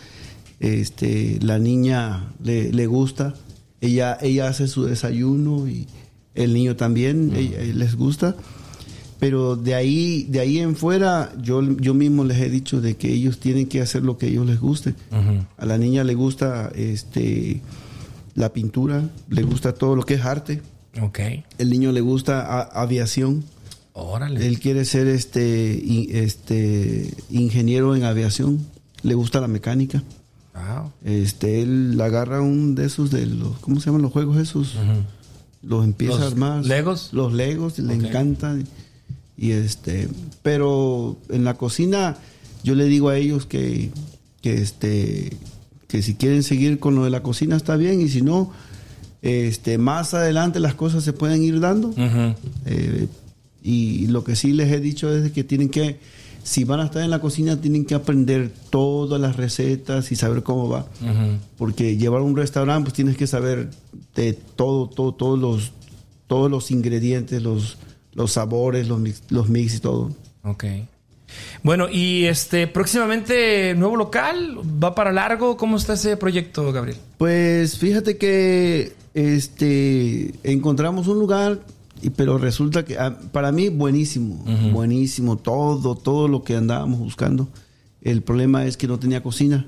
[0.59, 3.33] Este, la niña le, le gusta.
[3.81, 5.87] Ella, ella hace su desayuno y
[6.35, 8.35] el niño también ella- les gusta.
[9.19, 13.11] Pero de ahí, de ahí en fuera, yo, yo mismo les he dicho de que
[13.13, 14.95] ellos tienen que hacer lo que a ellos les guste.
[15.57, 17.61] A la niña le gusta este
[18.35, 20.61] la pintura, le gusta todo lo que es arte.
[21.01, 21.19] Ok.
[21.57, 23.43] El niño le gusta a- aviación.
[23.93, 24.45] Órale.
[24.47, 28.59] Él quiere ser este, este ingeniero en aviación.
[29.03, 30.03] Le gusta la mecánica.
[30.53, 30.91] Wow.
[31.03, 34.75] Este, él agarra un de esos de los, ¿cómo se llaman los juegos esos?
[35.61, 36.65] Los empieza ¿Los a armar.
[36.65, 37.09] Legos?
[37.11, 38.03] Los Legos, le Ok.
[38.05, 38.57] encanta.
[39.37, 40.09] Y este,
[40.41, 42.17] pero en la cocina
[42.63, 43.89] yo le digo a ellos que,
[44.41, 45.37] que este,
[45.87, 48.51] que si quieren seguir con lo de la cocina está bien y si no,
[49.21, 51.93] este, más adelante las cosas se pueden ir dando.
[52.65, 53.07] Eh,
[53.61, 55.99] y lo que sí les he dicho es que tienen que,
[56.43, 60.43] si van a estar en la cocina, tienen que aprender todas las recetas y saber
[60.43, 60.87] cómo va.
[61.57, 63.69] Porque llevar un restaurante, pues tienes que saber
[64.15, 65.73] de todo, todo, todos los,
[66.27, 67.77] todos los ingredientes, los,
[68.13, 70.11] los sabores, los mix, los mix y todo.
[70.43, 70.65] Ok.
[71.63, 75.57] Bueno, y este, próximamente nuevo local, va para largo.
[75.57, 76.97] ¿Cómo está ese proyecto, Gabriel?
[77.17, 81.59] Pues fíjate que este encontramos un lugar,
[82.01, 87.49] y- pero resulta que ah, para mí buenísimo, buenísimo, todo, todo lo que andábamos buscando.
[88.01, 89.67] El problema es que no tenía cocina.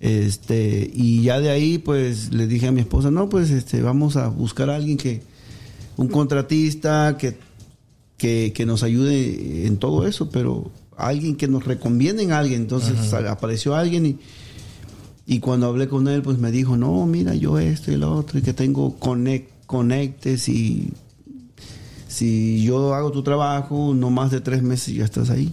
[0.00, 4.16] Este, y ya de ahí pues le dije a mi esposa, no, pues este, vamos
[4.16, 5.22] a buscar a alguien que,
[5.96, 7.36] un contratista que,
[8.16, 12.62] que, que nos ayude en todo eso, pero alguien que nos recomienden a alguien.
[12.62, 14.18] Entonces apareció alguien y,
[15.26, 18.38] y cuando hablé con él, pues me dijo, no, mira, yo esto y lo otro,
[18.38, 20.92] y que tengo conect, conectes y
[22.08, 25.52] si yo hago tu trabajo, no más de tres meses ya estás ahí.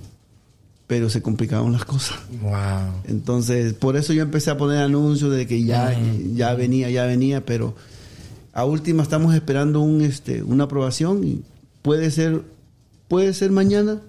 [0.88, 2.18] Pero se complicaron las cosas.
[2.42, 3.02] Wow.
[3.06, 5.98] Entonces, por eso yo empecé a poner anuncios de que ya,
[6.34, 7.76] ya venía, ya venía, pero
[8.54, 11.42] a última estamos esperando un, este, una aprobación y
[11.82, 12.44] puede ser,
[13.08, 14.00] puede ser mañana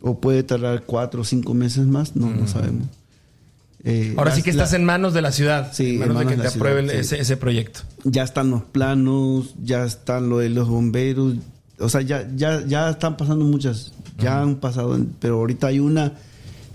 [0.00, 2.86] o puede tardar cuatro o cinco meses más, no, no sabemos.
[3.84, 5.72] Eh, Ahora la- sí que la- estás en manos de la ciudad.
[5.72, 7.14] Sí, en en manos de que de te la ciudad, apruebe el- sí.
[7.14, 7.80] ese, ese proyecto.
[8.04, 11.34] ya están los planos, ya están lo de los bomberos,
[11.78, 16.12] o sea, ya, ya, ya están pasando muchas, ya han pasado, pero ahorita hay una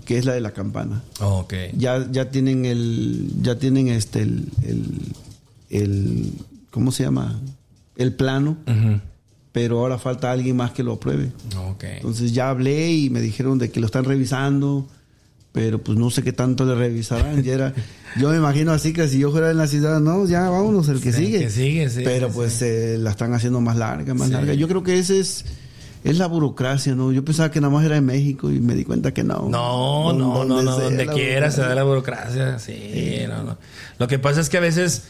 [0.04, 1.02] que es la de la campana.
[1.20, 1.54] Ok.
[1.76, 4.84] Ya, ya tienen el, ya tienen este el, el,
[5.70, 6.32] el-
[6.70, 7.40] ¿cómo se llama?
[7.96, 8.56] El plano.
[9.56, 11.32] Pero ahora falta alguien más que lo apruebe.
[11.96, 14.86] Entonces ya hablé y me dijeron de que lo están revisando,
[15.52, 17.42] pero pues no sé qué tanto le revisarán.
[17.42, 17.72] Ya era,
[18.20, 21.00] yo me imagino así que si yo fuera en la ciudad, no, ya vámonos, el
[21.00, 21.38] que Sí, sigue.
[21.38, 24.34] que sigue, sí, Pero sí, pues eh, la están haciendo más larga, más Sí.
[24.34, 24.52] larga.
[24.52, 25.46] Yo creo que ese es,
[26.04, 27.10] es la burocracia, ¿no?
[27.10, 29.48] Yo pensaba que nada más era en México y me di cuenta que no.
[29.48, 32.58] No, no, no, no, donde quiera se da la burocracia.
[32.58, 33.56] Sí, no, no.
[33.98, 35.04] Lo que pasa es que a veces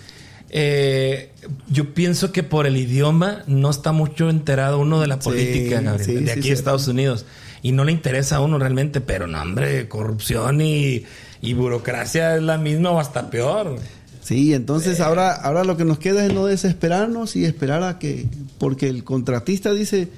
[0.51, 1.33] eh,
[1.69, 6.15] yo pienso que por el idioma no está mucho enterado uno de la política, sí,
[6.15, 6.49] de aquí sí.
[6.49, 7.25] de Estados Unidos.
[7.63, 11.05] Y no le interesa a uno realmente, pero no, hombre, corrupción y,
[11.41, 13.79] y burocracia es la misma o hasta peor.
[14.23, 18.27] Sí, entonces ahora, ahora lo que nos queda es no desesperarnos y esperar a que,
[18.59, 20.09] porque el contratista dice,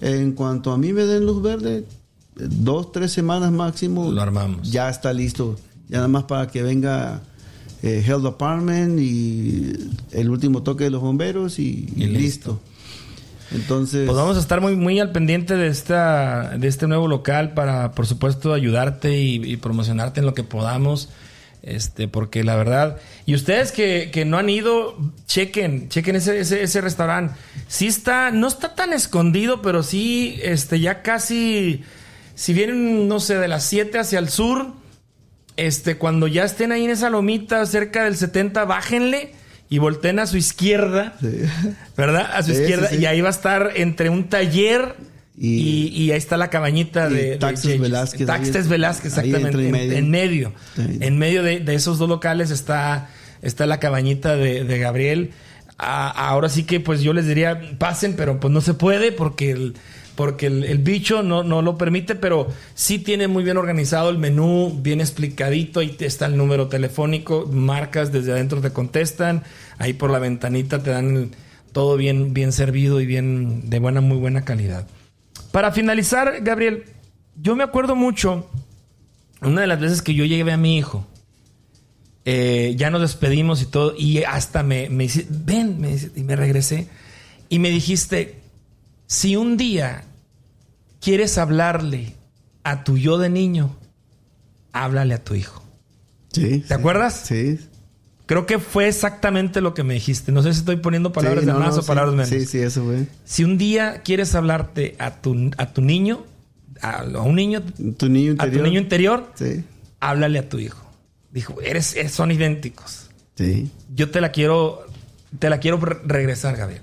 [0.00, 1.84] en cuanto a mí me den luz verde,
[2.34, 4.70] dos, tres semanas máximo, Lo armamos.
[4.70, 5.58] Ya está listo,
[5.88, 7.22] ya nada más para que venga
[7.82, 9.72] eh, Health Department y
[10.12, 12.18] el último toque de los bomberos y, y Y listo.
[12.18, 12.60] listo.
[13.52, 17.52] Entonces, Pues vamos a estar muy, muy al pendiente de esta, de este nuevo local
[17.52, 21.10] para, por supuesto, ayudarte y, y promocionarte en lo que podamos.
[21.62, 26.62] Este, porque la verdad, y ustedes que, que no han ido, chequen, chequen ese, ese,
[26.62, 27.34] ese restaurante.
[27.68, 31.82] Sí está, no está tan escondido, pero sí, este, ya casi,
[32.34, 34.72] si vienen, no sé, de las 7 hacia el sur,
[35.56, 39.32] este, cuando ya estén ahí en esa lomita cerca del 70, bájenle
[39.68, 41.14] y volteen a su izquierda.
[41.20, 41.28] Sí.
[41.96, 42.30] ¿Verdad?
[42.34, 42.88] A su Sí, izquierda.
[42.88, 42.96] sí.
[42.98, 44.94] Y ahí va a estar entre un taller
[45.38, 47.80] Y, y ahí está la cabañita y de, Yeyes.
[47.80, 49.66] Velázquez, Taxes ahí- Velázquez, exactamente.
[49.68, 50.52] En, en en medio.
[50.76, 53.08] En medio de, de esos dos locales está,
[53.40, 55.30] está la cabañita de, de Gabriel.
[55.78, 59.52] A- ahora sí que pues yo les diría, pasen, pero pues no se puede porque
[59.52, 59.74] el,
[60.22, 64.78] porque el, bicho no, no lo permite, pero sí tiene muy bien organizado el menú,
[64.80, 69.42] bien explicadito, ahí está el número telefónico, marcas desde adentro te contestan,
[69.78, 71.32] ahí por la ventanita te dan
[71.72, 74.86] todo bien, bien servido y bien de buena, muy buena calidad.
[75.50, 76.84] Para finalizar, Gabriel,
[77.34, 78.48] yo me acuerdo mucho
[79.40, 81.04] una de las veces que yo llevé a mi hijo.
[82.24, 86.86] eh, ya nos despedimos y todo, y hasta me, me ven, y me regresé,
[87.48, 88.36] y me dijiste,
[89.08, 90.04] si un día
[91.02, 92.14] quieres hablarle
[92.64, 93.76] a tu yo de niño,
[94.72, 95.62] háblale a tu hijo.
[96.32, 96.60] Sí.
[96.66, 97.24] ¿Te acuerdas?
[97.26, 97.58] Sí.
[98.26, 100.32] Creo que fue exactamente lo que me dijiste.
[100.32, 101.88] No sé si estoy poniendo palabras Sí, de no, más no, o sí.
[101.88, 102.28] palabras menos.
[102.30, 103.06] Sí, sí, eso fue.
[103.24, 106.24] Si un día quieres hablarte a tu, a tu niño,
[106.80, 107.62] a, a un niño,
[107.98, 108.56] Tu niño a interior.
[108.58, 109.32] tu niño interior,
[110.00, 110.82] háblale a tu hijo.
[111.32, 113.10] Dijo, eres, eres- son idénticos.
[113.34, 113.70] Sí.
[113.94, 114.86] Yo te la quiero,
[115.38, 116.82] te la quiero re- regresar, Gabriel.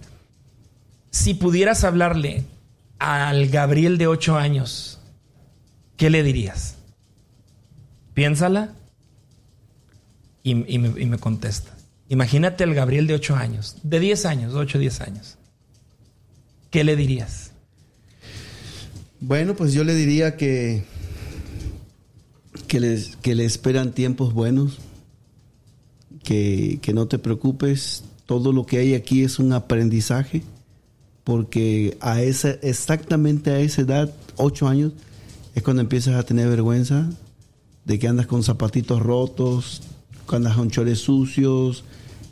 [1.09, 2.43] Si pudieras hablarle
[2.99, 4.99] al Gabriel de 8 años,
[5.97, 6.75] ¿qué le dirías?
[8.13, 8.73] Piénsala
[10.43, 11.75] y, me, contesta.
[12.09, 15.37] Imagínate al Gabriel de 8 años, de 10 años, 8 10 años.
[16.69, 17.51] ¿Qué le dirías?
[19.21, 20.83] Bueno, pues yo le diría que
[22.67, 24.79] que que le esperan tiempos buenos,
[26.23, 30.43] que, que no te preocupes, todo lo que hay aquí es un aprendizaje,
[31.30, 34.93] porque a esa exactamente a esa edad, ocho años,
[35.53, 37.07] es cuando empiezas a tener vergüenza
[37.86, 39.84] de que andas con zapatitos rotos,
[40.27, 41.84] andas con chores sucios,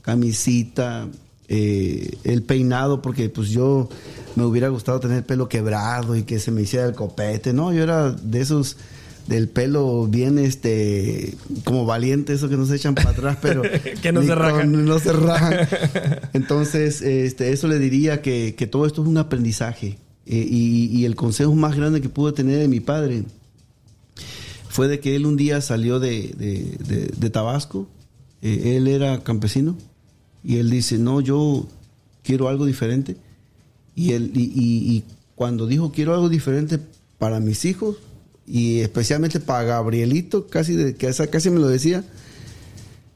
[0.01, 1.07] camisita,
[1.47, 3.87] eh, el peinado, porque pues yo
[4.35, 7.71] me hubiera gustado tener el pelo quebrado y que se me hiciera el copete, ¿no?
[7.71, 8.77] Yo era de esos
[9.27, 13.61] del pelo bien este como valiente eso que no se echan para atrás pero
[14.01, 14.71] Que no se rajan.
[14.71, 15.67] con- no se rajan
[16.33, 19.97] entonces este eso le diría que, que todo esto es un aprendizaje
[20.29, 23.23] Eh, y, y el consejo más grande que pude tener de mi padre
[24.69, 27.87] fue de que él un día salió de, de- de- de Tabasco,
[28.41, 29.77] eh, él era campesino,
[30.43, 31.65] y él dice, no, yo
[32.23, 33.15] quiero algo diferente.
[33.95, 35.03] Y, él, y, y- y
[35.35, 36.77] cuando dijo, quiero algo diferente
[37.17, 37.95] para mis hijos,
[38.47, 42.03] y especialmente para Gabrielito, casi, de, casi me lo decía,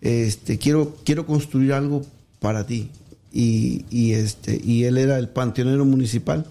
[0.02, 2.06] este, quiero, quiero construir algo
[2.40, 2.92] para ti.
[3.32, 6.46] Y, y, este, y él era el panteonero municipal.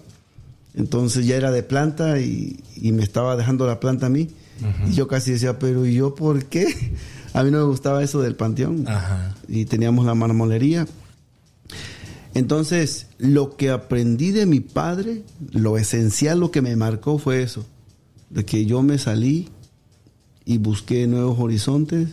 [0.73, 4.29] Entonces ya era de planta y, y me estaba dejando la planta a mí.
[4.87, 6.93] Y yo casi decía, pero ¿y yo por qué?
[7.33, 8.87] A mí no me gustaba eso del panteón.
[8.87, 9.35] Ajá.
[9.47, 10.85] Y teníamos la marmolería.
[12.33, 17.65] Entonces, lo que aprendí de mi padre, lo esencial, lo que me marcó fue eso.
[18.33, 19.49] De que yo me salí
[20.45, 22.09] y busqué nuevos horizontes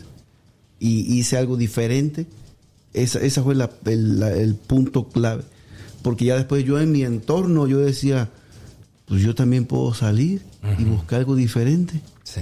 [0.79, 2.27] y hice algo diferente.
[2.93, 5.43] Esa, esa fue la- el, la- el punto clave.
[6.01, 8.29] Porque ya después yo en mi entorno, yo decía,
[9.05, 10.41] pues yo también puedo salir
[10.77, 12.01] y buscar algo diferente.
[12.23, 12.41] Sí.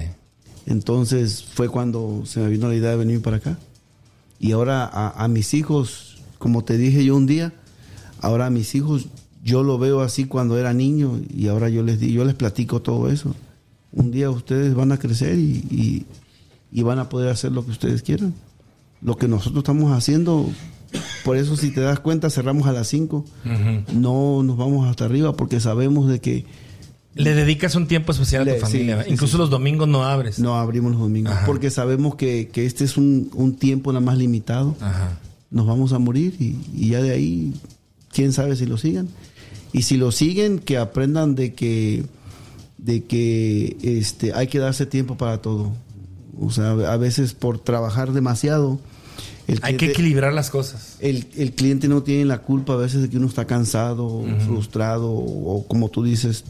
[0.66, 3.58] Entonces fue cuando se me vino la idea de venir para acá.
[4.40, 7.54] Y ahora a, a mis hijos, como te dije yo un día,
[8.22, 9.08] ahora a mis hijos
[9.44, 12.82] yo lo veo así cuando era niño y ahora yo les di, yo les platico
[12.82, 13.34] todo eso.
[13.98, 16.06] Un día ustedes van a crecer y, y-
[16.72, 18.34] y van a poder hacer lo que ustedes quieran.
[19.02, 20.50] Lo que nosotros estamos haciendo,
[21.24, 23.26] por eso si te das cuenta cerramos a las 5.
[23.94, 26.46] No nos vamos hasta arriba porque sabemos de que
[27.16, 28.98] Le dedicas un tiempo especial a Le- tu familia.
[29.00, 29.38] sí, sí, Incluso sí.
[29.40, 30.40] los domingos no abres.
[30.40, 31.34] no abrimos los domingos.
[31.34, 31.46] Ajá.
[31.46, 34.76] Porque sabemos que, que este es un, un tiempo nada más limitado.
[34.82, 35.18] Ajá.
[35.50, 37.54] Nos vamos a morir y, y ya de ahí,
[38.12, 39.08] quién sabe si lo sigan.
[39.74, 42.04] Y si lo siguen, que aprendan de que,
[42.78, 45.74] de que este, hay que darse tiempo para todo.
[46.40, 48.80] O sea, a veces por trabajar demasiado,
[49.48, 50.98] el Hay que equilibrar las cosas.
[51.00, 55.10] el, el cliente no tiene la culpa a veces de que uno está cansado, frustrado
[55.10, 56.44] o, o como tú dices.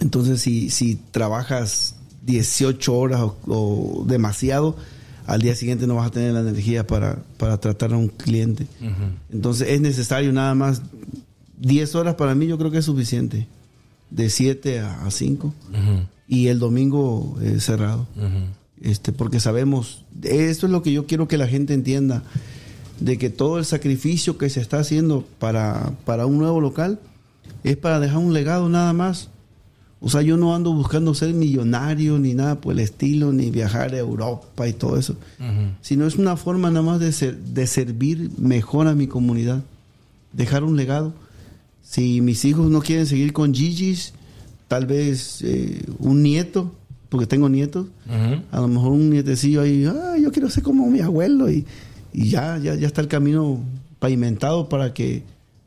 [0.00, 4.76] Entonces, si, si trabajas 18 horas o, o demasiado,
[5.26, 8.66] al día siguiente no vas a tener la energía para, para tratar a un cliente.
[9.32, 10.82] Entonces, es necesario nada más
[11.58, 13.46] 10 horas para mí, yo creo que es suficiente.
[14.10, 15.54] De 7 a 5.
[16.28, 18.06] Y el domingo eh, cerrado
[18.84, 22.22] este, porque sabemos, esto es lo que yo quiero que la gente entienda,
[23.00, 27.00] de que todo el sacrificio que se está haciendo para, para un nuevo local
[27.64, 29.30] es para dejar un legado nada más.
[30.00, 33.94] O sea, yo no ando buscando ser millonario ni nada por el estilo, ni viajar
[33.94, 35.16] a Europa y todo eso,
[35.80, 39.62] sino es una forma nada más de, ser, de servir mejor a mi comunidad,
[40.34, 41.14] dejar un legado.
[41.84, 44.14] Si mis hijos no quieren seguir con Gigi's,
[44.68, 46.72] tal vez eh, un nieto,
[47.08, 47.86] porque tengo nietos,
[48.50, 51.64] a lo mejor un nietecillo ahí, ah, yo quiero ser como mi abuelo y,
[52.12, 53.60] y ya, ya, ya está el camino
[54.00, 55.22] pavimentado para que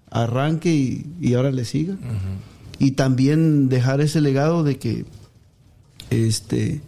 [0.10, 1.96] arranque y, y ahora le siga.
[2.80, 5.06] Y también dejar ese legado de que,
[6.10, 6.82] este,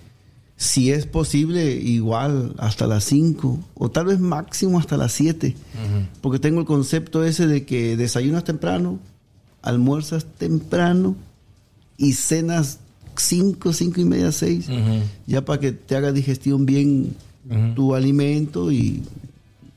[0.57, 5.55] si es posible, igual hasta las 5 o tal vez máximo hasta las 7,
[6.21, 8.99] porque tengo el concepto ese de que desayunas temprano,
[9.61, 11.15] almuerzas temprano
[11.97, 12.79] y cenas
[13.17, 14.67] 5, 5 y media, 6,
[15.27, 17.15] ya para que te haga digestión bien
[17.75, 19.03] tu alimento y,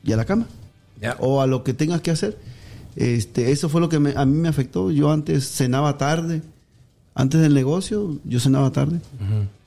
[0.04, 0.46] y a la cama.
[1.20, 2.38] O a lo que tengas que hacer.
[2.94, 4.90] Este, eso fue lo que me- a mí me afectó.
[4.90, 6.42] Yo antes cenaba tarde.
[7.14, 9.00] Antes del negocio, yo cenaba tarde.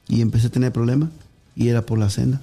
[0.08, 1.10] Y empecé a tener problemas.
[1.56, 2.42] Y era por la cena.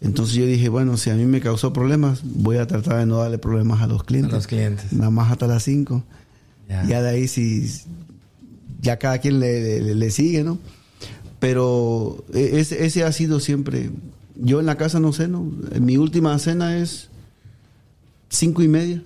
[0.00, 3.18] Entonces yo dije, bueno, si a mí me causó problemas, voy a tratar de no
[3.18, 4.32] darle problemas a los clientes.
[4.32, 4.92] A los clientes.
[4.92, 6.02] Nada más hasta las 5.
[6.68, 6.84] Ya.
[6.84, 7.70] Ya de ahí si
[8.80, 10.58] ya cada quien le, le- le sigue, ¿no?
[11.38, 13.90] Pero e- ese, ese ha sido siempre.
[14.36, 15.50] Yo en la casa no ceno.
[15.80, 17.08] Mi última cena es
[18.28, 19.02] cinco y media,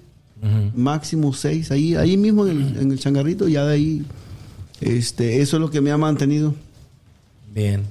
[0.75, 1.71] máximo seis.
[1.71, 4.05] Ahí, ahí mismo en el, en el changarrito, ya de ahí.
[4.81, 6.55] Este, eso es lo que me ha mantenido.
[7.55, 7.83] Bien.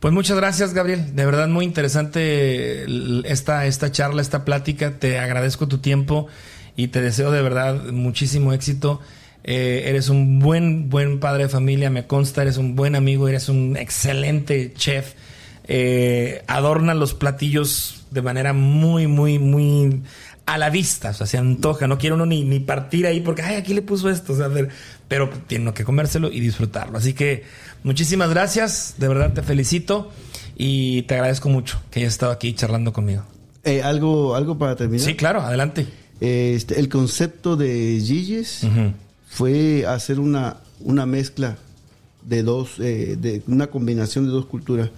[0.00, 1.14] Pues muchas gracias, Gabriel.
[1.16, 2.84] De verdad, muy interesante
[3.30, 4.98] esta, esta charla, esta plática.
[4.98, 6.26] Te agradezco tu tiempo
[6.78, 9.00] y te deseo de verdad muchísimo éxito.
[9.42, 13.48] Eh, eres un buen, buen padre de familia, me consta, eres un buen amigo, eres
[13.48, 15.14] un excelente chef.
[15.64, 20.02] Eh, adorna los platillos de manera muy, muy, muy
[20.46, 21.88] a la vista, o sea, se antoja.
[21.88, 24.48] No quiero uno ni, ni partir ahí porque, ay, aquí le puso esto, o sea,
[25.08, 26.96] pero tiene que comérselo y disfrutarlo.
[26.96, 27.42] Así que
[27.82, 30.12] muchísimas gracias, de verdad te felicito
[30.56, 33.24] y te agradezco mucho que hayas estado aquí charlando conmigo.
[33.64, 35.04] Eh, algo, algo para terminar.
[35.04, 35.88] Sí, claro, adelante.
[36.20, 38.66] Este, el concepto de Gigi's
[39.28, 41.56] fue hacer una, una mezcla
[42.26, 44.90] de dos, eh, de una combinación de dos culturas.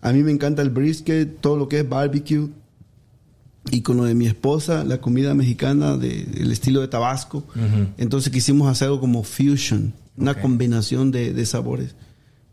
[0.00, 2.48] A mí me encanta el brisket, todo lo que es barbecue.
[3.70, 7.44] Y con lo de mi esposa, la comida mexicana de- del estilo de Tabasco.
[7.96, 11.94] Entonces quisimos hacer algo como fusion, una combinación de, de sabores.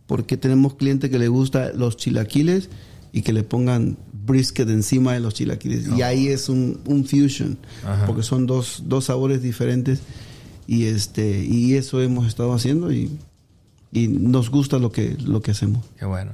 [0.07, 2.69] Porque tenemos clientes que les gusta los chilaquiles
[3.11, 5.87] y que le pongan brisket encima de los chilaquiles.
[5.97, 8.05] Y ahí es un, un fusion, Ajá.
[8.05, 10.01] porque son dos, dos sabores diferentes.
[10.67, 13.11] Y este y eso hemos estado haciendo y,
[13.91, 15.85] y nos gusta lo que, lo que hacemos.
[15.97, 16.31] Qué bueno.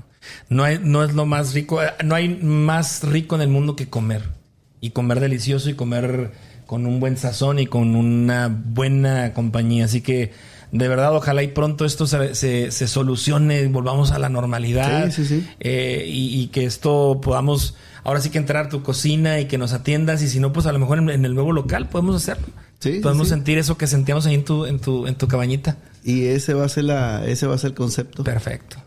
[0.49, 3.75] No, hay, no es lo más rico, eh, no hay más rico en el mundo
[3.75, 4.23] que comer.
[4.79, 6.33] Y comer delicioso y comer
[6.67, 9.85] con un buen sazón y con una buena compañía.
[9.85, 10.33] Así que,
[10.71, 15.05] de verdad, ojalá y pronto esto se, se, se solucione, volvamos a la normalidad.
[15.11, 15.47] Sí, sí, sí.
[15.59, 19.57] Eh, y, y que esto podamos, ahora sí que entrar a tu cocina y que
[19.57, 20.21] nos atiendas.
[20.21, 22.47] Y si no, pues a lo mejor en, en el nuevo local podemos hacerlo.
[22.79, 23.33] Sí, sí, podemos sí.
[23.33, 25.77] sentir eso que sentíamos ahí en tu, en tu, en tu cabañita.
[26.03, 28.23] Y ese va a ser la, ese va a ser el concepto.
[28.23, 28.77] Perfecto.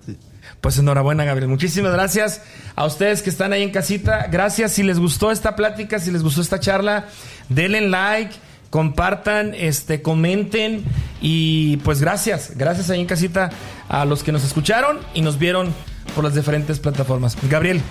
[0.61, 1.49] Pues enhorabuena, Gabriel.
[1.49, 2.43] Muchísimas gracias
[2.77, 4.29] a ustedes que están ahí en casita.
[4.31, 4.73] Gracias.
[4.73, 7.07] Si les gustó esta plática, si les gustó esta charla,
[7.49, 8.35] denle like,
[8.71, 10.85] compartan, este, comenten.
[11.21, 12.57] Y pues gracias.
[12.57, 13.51] Gracias ahí en casita
[13.89, 15.75] a los que nos escucharon y nos vieron
[16.15, 17.37] por las diferentes plataformas.
[17.49, 17.83] Gabriel,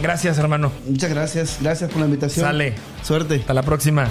[0.00, 0.72] gracias, hermano.
[0.86, 2.46] Muchas gracias, gracias por la invitación.
[2.46, 2.74] Sale.
[3.02, 3.36] Suerte.
[3.36, 4.08] Hasta la próxima.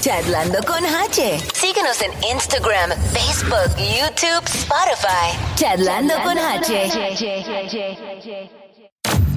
[0.00, 1.38] Charlando con H.
[1.54, 5.38] Síguenos en Instagram, Facebook, YouTube, Spotify.
[5.54, 6.90] Charlando con H.